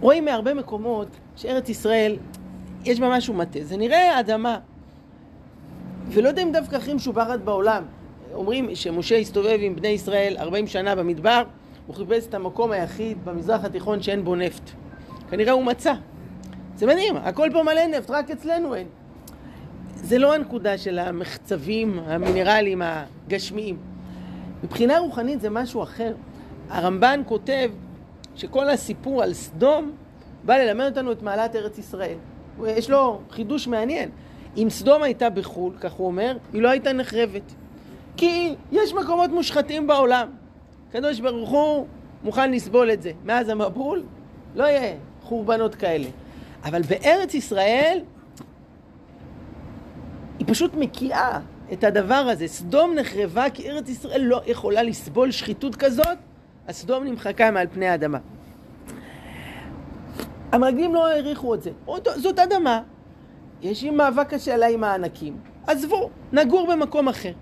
רואים 0.00 0.24
מהרבה 0.24 0.54
מקומות 0.54 1.08
שארץ 1.36 1.68
ישראל, 1.68 2.16
יש 2.84 3.00
בה 3.00 3.08
משהו 3.16 3.34
מטה. 3.34 3.58
זה 3.62 3.76
נראה 3.76 4.20
אדמה. 4.20 4.58
ולא 6.08 6.28
יודע 6.28 6.42
אם 6.42 6.52
דווקא 6.52 6.76
הכי 6.76 6.94
משובחת 6.94 7.40
בעולם. 7.40 7.84
אומרים 8.34 8.74
שמשה 8.74 9.16
הסתובב 9.16 9.58
עם 9.60 9.76
בני 9.76 9.88
ישראל 9.88 10.36
40 10.38 10.66
שנה 10.66 10.94
במדבר, 10.94 11.42
הוא 11.86 11.96
חיפש 11.96 12.26
את 12.26 12.34
המקום 12.34 12.72
היחיד 12.72 13.24
במזרח 13.24 13.64
התיכון 13.64 14.02
שאין 14.02 14.24
בו 14.24 14.36
נפט. 14.36 14.70
כנראה 15.30 15.52
הוא 15.52 15.64
מצא. 15.64 15.94
זה 16.76 16.86
מדהים, 16.86 17.16
הכל 17.16 17.48
פה 17.52 17.62
מלא 17.62 17.86
נפט, 17.86 18.10
רק 18.10 18.30
אצלנו 18.30 18.74
אין. 18.74 18.86
זה 19.94 20.18
לא 20.18 20.34
הנקודה 20.34 20.78
של 20.78 20.98
המחצבים 20.98 21.98
המינרליים 22.06 22.82
הגשמיים. 22.84 23.76
מבחינה 24.64 24.98
רוחנית 24.98 25.40
זה 25.40 25.50
משהו 25.50 25.82
אחר. 25.82 26.14
הרמב"ן 26.68 27.20
כותב 27.26 27.70
שכל 28.36 28.68
הסיפור 28.68 29.22
על 29.22 29.34
סדום 29.34 29.92
בא 30.44 30.56
ללמד 30.56 30.84
אותנו 30.84 31.12
את 31.12 31.22
מעלת 31.22 31.56
ארץ 31.56 31.78
ישראל. 31.78 32.16
יש 32.66 32.90
לו 32.90 33.20
חידוש 33.30 33.68
מעניין. 33.68 34.10
אם 34.56 34.70
סדום 34.70 35.02
הייתה 35.02 35.30
בחו"ל, 35.30 35.72
כך 35.80 35.92
הוא 35.92 36.06
אומר, 36.06 36.36
היא 36.52 36.62
לא 36.62 36.68
הייתה 36.68 36.92
נחרבת. 36.92 37.54
כי 38.16 38.54
יש 38.72 38.94
מקומות 38.94 39.30
מושחתים 39.30 39.86
בעולם. 39.86 40.28
הקדוש 40.94 41.20
ברוך 41.20 41.50
הוא 41.50 41.86
מוכן 42.24 42.50
לסבול 42.50 42.92
את 42.92 43.02
זה. 43.02 43.12
מאז 43.24 43.48
המבול 43.48 44.02
לא 44.54 44.64
יהיה 44.64 44.96
חורבנות 45.22 45.74
כאלה. 45.74 46.06
אבל 46.64 46.82
בארץ 46.82 47.34
ישראל 47.34 48.00
היא 50.38 50.46
פשוט 50.46 50.74
מקיאה 50.74 51.38
את 51.72 51.84
הדבר 51.84 52.14
הזה. 52.14 52.48
סדום 52.48 52.94
נחרבה 52.94 53.50
כי 53.50 53.70
ארץ 53.70 53.88
ישראל 53.88 54.20
לא 54.20 54.40
יכולה 54.46 54.82
לסבול 54.82 55.30
שחיתות 55.30 55.76
כזאת, 55.76 56.18
אז 56.66 56.76
סדום 56.76 57.04
נמחקה 57.04 57.50
מעל 57.50 57.66
פני 57.66 57.88
האדמה. 57.88 58.18
המרגלים 60.52 60.94
לא 60.94 61.08
העריכו 61.08 61.54
את 61.54 61.62
זה. 61.62 61.70
זאת 62.16 62.38
אדמה, 62.38 62.82
יש 63.62 63.84
עם 63.84 63.96
מאבק 63.96 64.28
קשה 64.28 64.54
עליי 64.54 64.74
עם 64.74 64.84
הענקים. 64.84 65.36
עזבו, 65.66 66.10
נגור 66.32 66.66
במקום 66.72 67.08
אחר. 67.08 67.32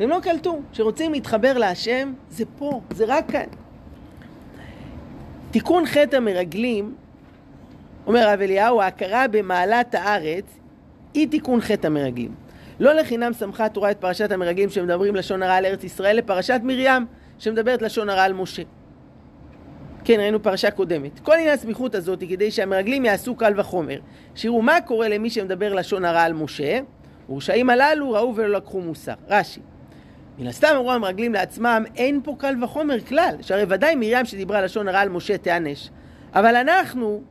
והם 0.00 0.10
לא 0.10 0.18
קלטו, 0.22 0.60
כשרוצים 0.72 1.12
להתחבר 1.12 1.58
להשם, 1.58 2.12
זה 2.30 2.44
פה, 2.58 2.80
זה 2.90 3.04
רק 3.08 3.30
כאן. 3.30 3.46
תיקון 5.50 5.86
חטא 5.86 6.16
המרגלים, 6.16 6.94
אומר 8.06 8.28
הרב 8.28 8.40
אליהו, 8.40 8.80
ההכרה 8.80 9.28
במעלת 9.28 9.94
הארץ 9.94 10.44
היא 11.14 11.28
תיקון 11.30 11.60
חטא 11.60 11.86
המרגלים. 11.86 12.34
לא 12.80 12.92
לחינם 12.92 13.32
שמחה 13.32 13.64
התורה 13.64 13.90
את 13.90 13.96
פרשת 14.00 14.32
המרגלים 14.32 14.70
שמדברים 14.70 15.16
לשון 15.16 15.42
הרע 15.42 15.54
על 15.54 15.66
ארץ 15.66 15.84
ישראל 15.84 16.16
לפרשת 16.16 16.60
מרים 16.62 17.06
שמדברת 17.38 17.82
לשון 17.82 18.08
הרע 18.08 18.22
על 18.22 18.32
משה. 18.32 18.62
כן, 20.04 20.20
ראינו 20.20 20.42
פרשה 20.42 20.70
קודמת. 20.70 21.20
כל 21.20 21.32
עניין 21.32 21.54
הסמיכות 21.54 21.94
הזאת 21.94 22.20
היא 22.20 22.28
כדי 22.28 22.50
שהמרגלים 22.50 23.04
יעשו 23.04 23.34
קל 23.34 23.52
וחומר. 23.56 23.98
שיראו 24.34 24.62
מה 24.62 24.80
קורה 24.80 25.08
למי 25.08 25.30
שמדבר 25.30 25.74
לשון 25.74 26.04
הרע 26.04 26.22
על 26.22 26.32
משה, 26.32 26.78
ורשעים 27.28 27.70
הללו 27.70 28.12
ראו 28.12 28.36
ולא 28.36 28.58
לקחו 28.58 28.80
מוסר. 28.80 29.14
רש"י. 29.28 29.60
מן 30.38 30.46
הסתם 30.46 30.68
אמרו 30.76 30.92
המרגלים 30.92 31.32
לעצמם, 31.32 31.84
אין 31.96 32.20
פה 32.24 32.34
קל 32.38 32.64
וחומר 32.64 33.00
כלל, 33.00 33.34
שהרי 33.40 33.64
ודאי 33.68 33.94
מרים 33.94 34.24
שדיברה 34.24 34.60
לשון 34.60 34.88
הרע 34.88 35.00
על 35.00 35.08
משה 35.08 35.38
תיענש. 35.38 35.90
אבל 36.34 36.56
אנחנו 36.56 37.22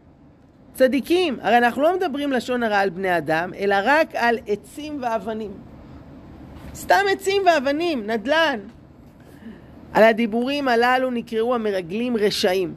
צדיקים, 0.73 1.37
הרי 1.41 1.57
אנחנו 1.57 1.81
לא 1.81 1.95
מדברים 1.95 2.31
לשון 2.31 2.63
הרע 2.63 2.77
על 2.77 2.89
בני 2.89 3.17
אדם, 3.17 3.53
אלא 3.57 3.75
רק 3.83 4.15
על 4.15 4.37
עצים 4.47 4.97
ואבנים. 5.01 5.51
סתם 6.75 7.03
עצים 7.11 7.41
ואבנים, 7.45 8.09
נדל"ן. 8.09 8.59
על 9.93 10.03
הדיבורים 10.03 10.67
הללו 10.67 11.11
נקראו 11.11 11.55
המרגלים 11.55 12.17
רשעים, 12.17 12.73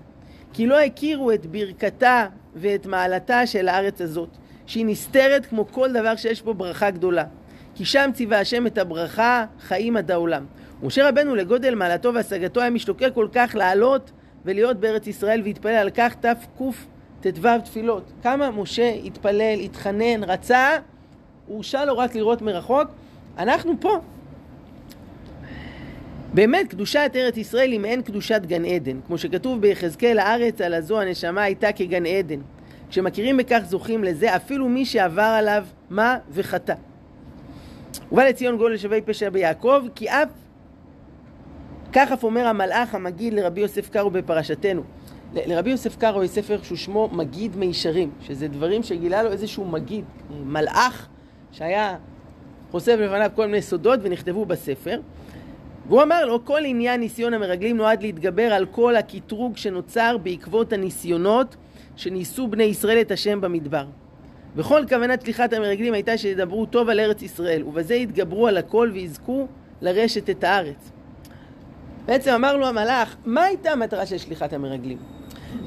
כי 0.52 0.66
לא 0.66 0.80
הכירו 0.80 1.32
את 1.32 1.46
ברכתה 1.46 2.26
ואת 2.54 2.86
מעלתה 2.86 3.46
של 3.46 3.68
הארץ 3.68 4.00
הזאת, 4.00 4.28
שהיא 4.66 4.86
נסתרת 4.86 5.46
כמו 5.46 5.66
כל 5.72 5.92
דבר 5.92 6.16
שיש 6.16 6.42
בו 6.42 6.54
ברכה 6.54 6.90
גדולה. 6.90 7.24
כי 7.78 7.84
שם 7.84 8.10
ציווה 8.14 8.40
השם 8.40 8.66
את 8.66 8.78
הברכה 8.78 9.44
חיים 9.60 9.96
עד 9.96 10.10
העולם. 10.10 10.44
משה 10.82 11.08
רבנו 11.08 11.34
לגודל 11.34 11.74
מעלתו 11.74 12.14
והשגתו 12.14 12.60
היה 12.60 12.70
משתוקק 12.70 13.10
כל 13.14 13.28
כך 13.32 13.54
לעלות 13.54 14.10
ולהיות 14.44 14.76
בארץ 14.76 15.06
ישראל 15.06 15.42
והתפלל 15.44 15.74
על 15.74 15.90
כך 15.90 16.14
תקט"ו 16.14 17.50
תפילות. 17.64 18.12
כמה 18.22 18.50
משה 18.50 18.92
התפלל, 19.04 19.60
התחנן, 19.64 20.24
רצה, 20.24 20.70
הורשה 21.46 21.84
לו 21.84 21.98
רק 21.98 22.14
לראות 22.14 22.42
מרחוק. 22.42 22.88
אנחנו 23.38 23.72
פה. 23.80 24.00
באמת, 26.34 26.70
קדושת 26.70 27.10
ארץ 27.14 27.36
ישראל 27.36 27.72
היא 27.72 27.80
מעין 27.80 28.02
קדושת 28.02 28.40
גן 28.46 28.64
עדן. 28.64 29.00
כמו 29.06 29.18
שכתוב 29.18 29.60
ביחזקאל, 29.60 30.18
הארץ 30.18 30.60
על 30.60 30.74
הזו 30.74 31.00
הנשמה 31.00 31.42
הייתה 31.42 31.72
כגן 31.72 32.06
עדן. 32.06 32.40
כשמכירים 32.90 33.36
בכך 33.36 33.60
זוכים 33.66 34.04
לזה 34.04 34.36
אפילו 34.36 34.68
מי 34.68 34.84
שעבר 34.84 35.22
עליו 35.22 35.64
מה 35.90 36.16
וחטא. 36.30 36.74
ובא 38.12 38.24
לציון 38.24 38.56
גואל 38.56 38.72
לשבי 38.72 39.00
פשע 39.00 39.30
ביעקב, 39.30 39.82
כי 39.94 40.08
אף 40.08 40.28
כך 41.92 42.12
אף 42.12 42.24
אומר 42.24 42.46
המלאך 42.46 42.94
המגיד 42.94 43.34
לרבי 43.34 43.60
יוסף 43.60 43.90
קארו 43.90 44.10
בפרשתנו. 44.10 44.82
לרבי 45.34 45.70
יוסף 45.70 45.96
קארו 45.96 46.24
יש 46.24 46.30
ספר 46.30 46.58
שהוא 46.62 46.78
שמו 46.78 47.08
מגיד 47.12 47.56
מישרים, 47.56 48.10
שזה 48.20 48.48
דברים 48.48 48.82
שגילה 48.82 49.22
לו 49.22 49.32
איזשהו 49.32 49.64
מגיד, 49.64 50.04
מלאך 50.44 51.08
שהיה 51.52 51.96
חושף 52.70 52.96
לפניו 52.98 53.30
כל 53.34 53.46
מיני 53.46 53.62
סודות 53.62 54.00
ונכתבו 54.02 54.46
בספר. 54.46 55.00
והוא 55.88 56.02
אמר 56.02 56.26
לו, 56.26 56.44
כל 56.44 56.64
עניין 56.64 57.00
ניסיון 57.00 57.34
המרגלים 57.34 57.76
נועד 57.76 58.02
להתגבר 58.02 58.52
על 58.52 58.66
כל 58.66 58.96
הקטרוג 58.96 59.56
שנוצר 59.56 60.16
בעקבות 60.22 60.72
הניסיונות 60.72 61.56
שניסו 61.96 62.48
בני 62.48 62.64
ישראל 62.64 63.00
את 63.00 63.10
השם 63.10 63.40
במדבר. 63.40 63.84
וכל 64.56 64.84
כוונת 64.88 65.24
שליחת 65.24 65.52
המרגלים 65.52 65.94
הייתה 65.94 66.18
שידברו 66.18 66.66
טוב 66.66 66.88
על 66.88 67.00
ארץ 67.00 67.22
ישראל, 67.22 67.62
ובזה 67.62 67.94
יתגברו 67.94 68.46
על 68.46 68.56
הכל 68.56 68.90
ויזכו 68.92 69.46
לרשת 69.80 70.30
את 70.30 70.44
הארץ. 70.44 70.90
בעצם 72.06 72.30
אמר 72.30 72.56
לו 72.56 72.66
המלאך, 72.66 73.16
מה 73.24 73.42
הייתה 73.42 73.70
המטרה 73.70 74.06
של 74.06 74.18
שליחת 74.18 74.52
המרגלים? 74.52 74.98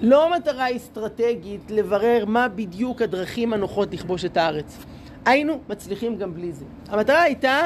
לא 0.02 0.36
מטרה 0.38 0.76
אסטרטגית 0.76 1.72
לברר 1.72 2.26
מה 2.28 2.48
בדיוק 2.48 3.02
הדרכים 3.02 3.54
הנוחות 3.54 3.94
לכבוש 3.94 4.26
את 4.26 4.38
הארץ. 4.38 4.78
היינו 5.26 5.60
מצליחים 5.70 6.18
גם 6.18 6.34
בלי 6.34 6.52
זה. 6.52 6.66
המטרה 6.88 7.22
הייתה 7.22 7.62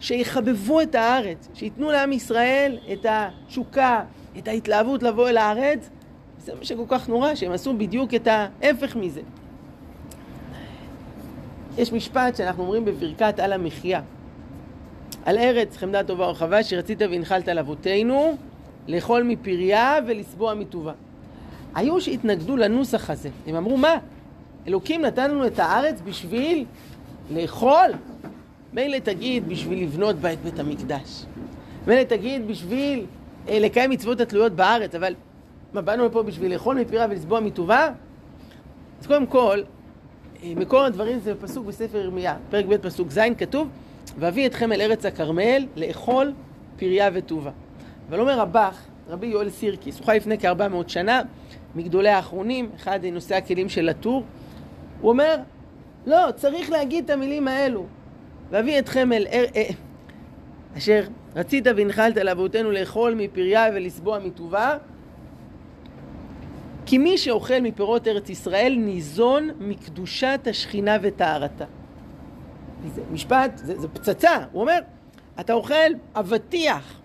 שיחבבו 0.00 0.80
את 0.80 0.94
הארץ, 0.94 1.48
שייתנו 1.54 1.90
לעם 1.90 2.12
ישראל 2.12 2.78
את 2.92 3.06
התשוקה, 3.08 4.02
את 4.38 4.48
ההתלהבות 4.48 5.02
לבוא 5.02 5.28
אל 5.28 5.36
הארץ. 5.36 5.90
זה 6.38 6.54
מה 6.54 6.64
שכל 6.64 6.84
כך 6.88 7.08
נורא, 7.08 7.34
שהם 7.34 7.52
עשו 7.52 7.74
בדיוק 7.78 8.14
את 8.14 8.26
ההפך 8.26 8.96
מזה. 8.96 9.20
יש 11.78 11.92
משפט 11.92 12.36
שאנחנו 12.36 12.62
אומרים 12.62 12.84
בברכת 12.84 13.40
על 13.40 13.52
המחיה. 13.52 14.00
על 15.24 15.38
ארץ 15.38 15.76
חמדה 15.76 16.04
טובה 16.04 16.24
ורחבה 16.24 16.62
שרצית 16.62 17.02
והנחלת 17.02 17.48
על 17.48 17.58
אבותינו 17.58 18.36
לאכול 18.88 19.22
מפריה 19.22 19.98
ולשבוע 20.06 20.54
מטובה. 20.54 20.92
היו 21.74 22.00
שהתנגדו 22.00 22.56
לנוסח 22.56 23.10
הזה, 23.10 23.28
הם 23.46 23.54
אמרו 23.54 23.76
מה? 23.76 23.94
אלוקים 24.68 25.02
נתן 25.02 25.30
לנו 25.30 25.46
את 25.46 25.58
הארץ 25.58 26.00
בשביל 26.04 26.64
לאכול? 27.30 27.90
מילא 28.72 28.98
תגיד 28.98 29.48
בשביל 29.48 29.82
לבנות 29.82 30.16
בה 30.16 30.32
את 30.32 30.38
בית 30.38 30.58
המקדש. 30.58 31.24
מילא 31.86 32.02
תגיד 32.02 32.48
בשביל 32.48 33.06
אה, 33.48 33.58
לקיים 33.58 33.90
מצוות 33.90 34.20
התלויות 34.20 34.52
בארץ, 34.52 34.94
אבל 34.94 35.14
מה, 35.72 35.82
באנו 35.82 36.06
לפה 36.06 36.22
בשביל 36.22 36.52
לאכול 36.52 36.80
מפריה 36.80 37.06
ולשבוע 37.10 37.40
מטובה? 37.40 37.88
אז 39.00 39.06
קודם 39.06 39.26
כל, 39.26 39.62
מקור 40.42 40.82
הדברים 40.82 41.18
זה 41.18 41.34
בפסוק 41.34 41.66
בספר 41.66 41.98
ירמיה, 41.98 42.36
פרק 42.50 42.64
ב' 42.64 42.76
פסוק 42.76 43.10
ז', 43.10 43.20
כתוב 43.38 43.68
ואביא 44.18 44.46
אתכם 44.46 44.72
אל 44.72 44.80
ארץ 44.80 45.06
הכרמל 45.06 45.66
לאכול 45.76 46.32
פריה 46.76 47.10
וטובה. 47.12 47.50
אבל 48.08 48.20
אומר 48.20 48.40
רבך, 48.40 48.78
רבי 49.08 49.26
יואל 49.26 49.50
סירקיס, 49.50 49.98
הוא 49.98 50.06
חי 50.06 50.16
לפני 50.16 50.38
כארבע 50.38 50.68
מאות 50.68 50.90
שנה, 50.90 51.22
מגדולי 51.74 52.08
האחרונים, 52.08 52.70
אחד 52.76 53.00
נושאי 53.12 53.36
הכלים 53.36 53.68
של 53.68 53.88
הטור, 53.88 54.24
הוא 55.00 55.10
אומר, 55.10 55.36
לא, 56.06 56.30
צריך 56.36 56.70
להגיד 56.70 57.04
את 57.04 57.10
המילים 57.10 57.48
האלו. 57.48 57.86
ואביא 58.50 58.78
אתכם 58.78 59.12
אל 59.12 59.26
אר... 59.32 59.44
אה, 59.56 59.68
אשר 60.76 61.02
רצית 61.36 61.66
והנחלת 61.76 62.16
לאבותינו 62.16 62.70
לאכול 62.70 63.14
מפריה 63.14 63.66
ולשבוע 63.74 64.18
מטובה, 64.18 64.76
כי 66.86 66.98
מי 66.98 67.18
שאוכל 67.18 67.60
מפירות 67.60 68.08
ארץ 68.08 68.30
ישראל 68.30 68.76
ניזון 68.78 69.50
מקדושת 69.58 70.40
השכינה 70.50 70.96
וטהרתה. 71.02 71.64
זה 72.94 73.02
משפט, 73.12 73.50
זה, 73.56 73.80
זה 73.80 73.88
פצצה. 73.88 74.36
הוא 74.52 74.60
אומר, 74.60 74.78
אתה 75.40 75.52
אוכל 75.52 75.90
אבטיח, 76.14 77.00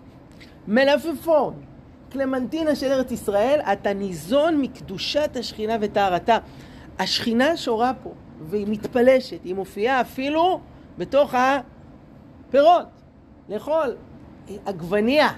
מלפפון, 0.68 1.54
קלמנטינה 2.10 2.74
של 2.74 2.92
ארץ 2.92 3.12
ישראל, 3.12 3.60
אתה 3.72 3.92
ניזון 3.92 4.60
מקדושת 4.60 5.36
השכינה 5.40 5.76
וטהרתה. 5.80 6.38
השכינה 6.98 7.56
שורה 7.56 7.92
פה, 8.02 8.12
והיא 8.40 8.66
מתפלשת, 8.68 9.44
היא 9.44 9.54
מופיעה 9.54 10.00
אפילו 10.00 10.60
בתוך 10.98 11.34
הפירות. 11.34 12.86
לאכול 13.48 13.96
עגבנייה 14.66 15.28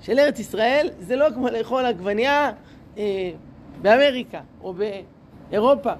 של 0.00 0.18
ארץ 0.18 0.38
ישראל 0.38 0.88
זה 0.98 1.16
לא 1.16 1.26
כמו 1.34 1.48
לאכול 1.48 1.84
עגבנייה 1.84 2.52
אה, 2.98 3.30
באמריקה 3.82 4.40
או 4.62 4.74
באירופה. 5.50 5.92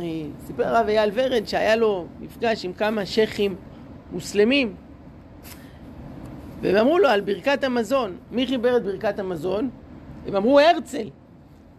אה, 0.00 0.04
סיפר 0.46 0.66
הרב 0.66 0.88
אייל 0.88 1.10
ורד 1.14 1.46
שהיה 1.46 1.76
לו 1.76 2.06
מפגש 2.20 2.64
עם 2.64 2.72
כמה 2.72 3.06
שייחים 3.06 3.56
מוסלמים 4.12 4.74
והם 6.62 6.76
אמרו 6.76 6.98
לו 6.98 7.08
על 7.08 7.20
ברכת 7.20 7.64
המזון, 7.64 8.16
מי 8.30 8.46
חיבר 8.46 8.76
את 8.76 8.82
ברכת 8.82 9.18
המזון? 9.18 9.70
הם 10.26 10.36
אמרו 10.36 10.60
הרצל. 10.60 11.08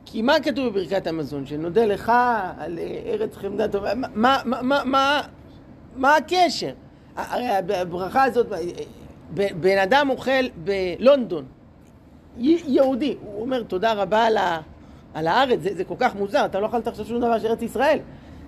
כי 0.05 0.21
מה 0.21 0.33
כתוב 0.43 0.67
בברכת 0.67 1.07
המזון? 1.07 1.45
שנודה 1.45 1.85
לך 1.85 2.11
על 2.57 2.79
אה, 2.79 2.99
ארץ 3.05 3.35
חמדה 3.35 3.67
טובה, 3.67 3.95
מה, 3.95 4.07
מה, 4.45 4.61
מה, 4.61 4.83
מה, 4.85 5.21
מה 5.95 6.15
הקשר? 6.15 6.71
הרי 7.15 7.47
הברכה 7.47 8.23
הזאת, 8.23 8.53
אה, 8.53 8.59
בן 9.33 9.77
אדם 9.77 10.09
אוכל 10.09 10.49
בלונדון, 10.63 11.45
יהודי, 12.37 13.15
הוא 13.21 13.41
אומר 13.41 13.63
תודה 13.63 13.93
רבה 13.93 14.25
על, 14.25 14.37
ה, 14.37 14.59
על 15.13 15.27
הארץ, 15.27 15.59
זה, 15.61 15.69
זה 15.75 15.83
כל 15.83 15.95
כך 15.99 16.15
מוזר, 16.15 16.45
אתה 16.45 16.59
לא 16.59 16.67
אכלת 16.67 16.87
עכשיו 16.87 17.05
שום 17.05 17.19
דבר 17.21 17.39
של 17.39 17.47
ארץ 17.47 17.61
ישראל. 17.61 17.99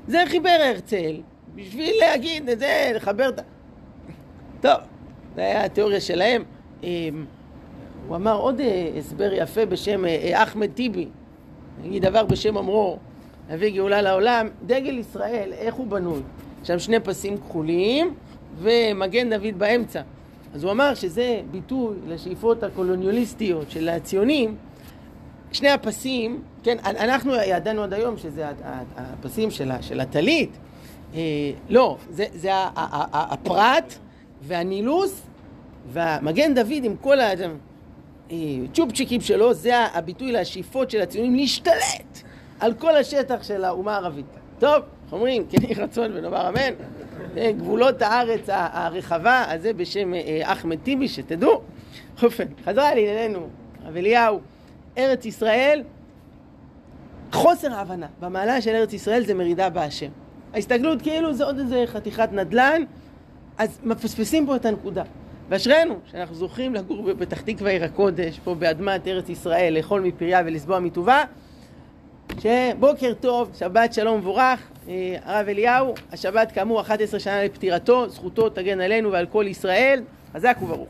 זה 0.08 0.24
חיבר 0.28 0.58
הרצל, 0.66 1.16
בשביל 1.56 1.96
להגיד 2.00 2.50
את 2.50 2.60
זה, 2.60 2.92
לחבר 2.96 3.30
את 3.30 3.40
ה... 3.40 3.42
טוב, 4.62 4.80
זה 5.36 5.42
היה 5.42 5.66
התיאוריה 5.66 6.02
שלהם. 6.02 6.44
אמ, 6.84 7.26
הוא 8.08 8.16
אמר 8.16 8.38
עוד 8.38 8.60
אה, 8.60 8.90
הסבר 8.98 9.34
יפה 9.34 9.66
בשם 9.66 10.04
אחמד 10.34 10.70
טיבי, 10.74 11.08
נגיד 11.84 12.06
דבר 12.06 12.26
בשם 12.26 12.58
אמרו, 12.58 12.98
להביא 13.50 13.74
גאולה 13.74 14.02
לעולם, 14.02 14.48
דגל 14.66 14.98
ישראל, 14.98 15.54
איך 15.54 15.76
הוא 15.76 15.88
בנוי? 15.88 16.20
שם 16.64 16.80
שני 16.80 17.00
פסים 17.00 17.38
כחולים 17.38 18.14
ומגן 18.58 19.30
דוד 19.30 19.60
באמצע. 19.60 20.02
אז 20.54 20.64
הוא 20.64 20.72
אמר 20.72 20.96
שזה 20.96 21.42
ביטוי 21.52 21.96
לשאיפות 22.08 22.64
הקולוניאליסטיות 22.64 23.72
של 23.72 23.90
הציונים. 23.90 24.56
שני 25.56 25.70
הפסים, 25.70 26.42
כן, 26.64 26.78
אנחנו 26.84 27.36
ידענו 27.36 27.84
עד 27.84 27.94
היום 27.94 28.18
שזה 28.18 28.46
הפסים 28.98 29.52
של 29.82 30.00
הטלית. 30.00 30.58
אה, 31.16 31.20
לא, 31.70 31.98
זה, 32.10 32.26
זה 32.34 32.50
הפרט 33.14 33.94
והנילוס 34.42 35.22
והמגן 35.94 36.54
דוד 36.54 36.84
עם 36.84 36.96
כל 37.02 37.18
הצ'ופצ'יקים 38.30 39.22
שלו, 39.22 39.54
זה 39.54 39.80
הביטוי 39.80 40.32
לשאיפות 40.32 40.92
של 40.92 41.02
הציונים 41.02 41.36
להשתלט 41.36 42.22
על 42.60 42.74
כל 42.74 42.96
השטח 42.96 43.44
של 43.44 43.64
האומה 43.64 43.94
הערבית. 43.94 44.26
טוב, 44.60 44.84
איך 45.06 45.14
אומרים, 45.14 45.46
כן 45.50 45.58
יהי 45.64 45.74
רצון 45.74 46.12
ונאמר 46.14 46.50
אמן. 46.50 46.74
גבולות 47.58 48.02
הארץ 48.02 48.50
הרחבה, 48.50 49.46
אז 49.48 49.62
זה 49.62 49.74
בשם 49.74 50.14
אה, 50.14 50.42
אחמד 50.44 50.78
טיבי, 50.84 51.08
שתדעו. 51.08 51.62
חזרה 52.66 52.96
לענייננו, 52.96 53.48
הרב 53.86 53.98
אליהו, 53.98 54.40
ארץ 54.98 55.26
ישראל, 55.26 55.84
חוסר 57.32 57.74
ההבנה 57.74 58.08
במעלה 58.20 58.62
של 58.62 58.76
ארץ 58.76 58.94
ישראל 58.94 59.26
זה 59.26 59.34
מרידה 59.34 59.70
בהשם. 59.70 60.10
ההסתגלות 60.54 61.02
כאילו 61.02 61.34
זה 61.34 61.46
עוד 61.46 61.60
איזה 61.60 61.84
חתיכת 61.88 62.30
נדל"ן, 62.32 62.82
אז 63.58 63.80
מפספסים 63.84 64.46
פה 64.46 64.56
את 64.56 64.66
הנקודה. 64.66 65.04
ואשרינו 65.50 66.00
שאנחנו 66.12 66.36
זוכים 66.36 66.76
לגור 66.76 67.02
בפתח 67.04 67.42
תקווה 67.42 67.72
עיר 67.72 67.84
הקודש, 67.84 68.40
פה 68.44 68.56
באדמת 68.56 69.08
ארץ 69.08 69.30
ישראל, 69.30 69.74
לאכול 69.74 70.02
מפריה 70.02 70.42
ולשבוע 70.46 70.80
מטובה. 70.80 71.24
שבוקר 72.40 73.14
טוב, 73.14 73.50
שבת 73.60 73.94
שלום 73.94 74.16
ומבורך, 74.16 74.60
אה, 74.88 75.18
הרב 75.24 75.48
אליהו, 75.48 75.94
השבת 76.12 76.52
כאמור 76.52 76.82
11 76.82 77.20
שנה 77.20 77.44
לפטירתו, 77.44 78.10
זכותו 78.10 78.50
תגן 78.50 78.82
עלינו 78.82 79.12
ועל 79.12 79.26
כל 79.26 79.46
ישראל, 79.48 80.02
חזק 80.34 80.58
וברוך. 80.62 80.90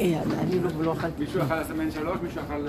אה, 0.00 0.22
אני 0.40 0.60
לא 0.80 0.92
אכלתי. 0.92 1.24
מישהו 1.24 1.42
אכל 1.42 1.60
לסמן 1.60 1.90
שלוש, 1.90 2.18
מישהו 2.22 2.40
אכל... 2.42 2.66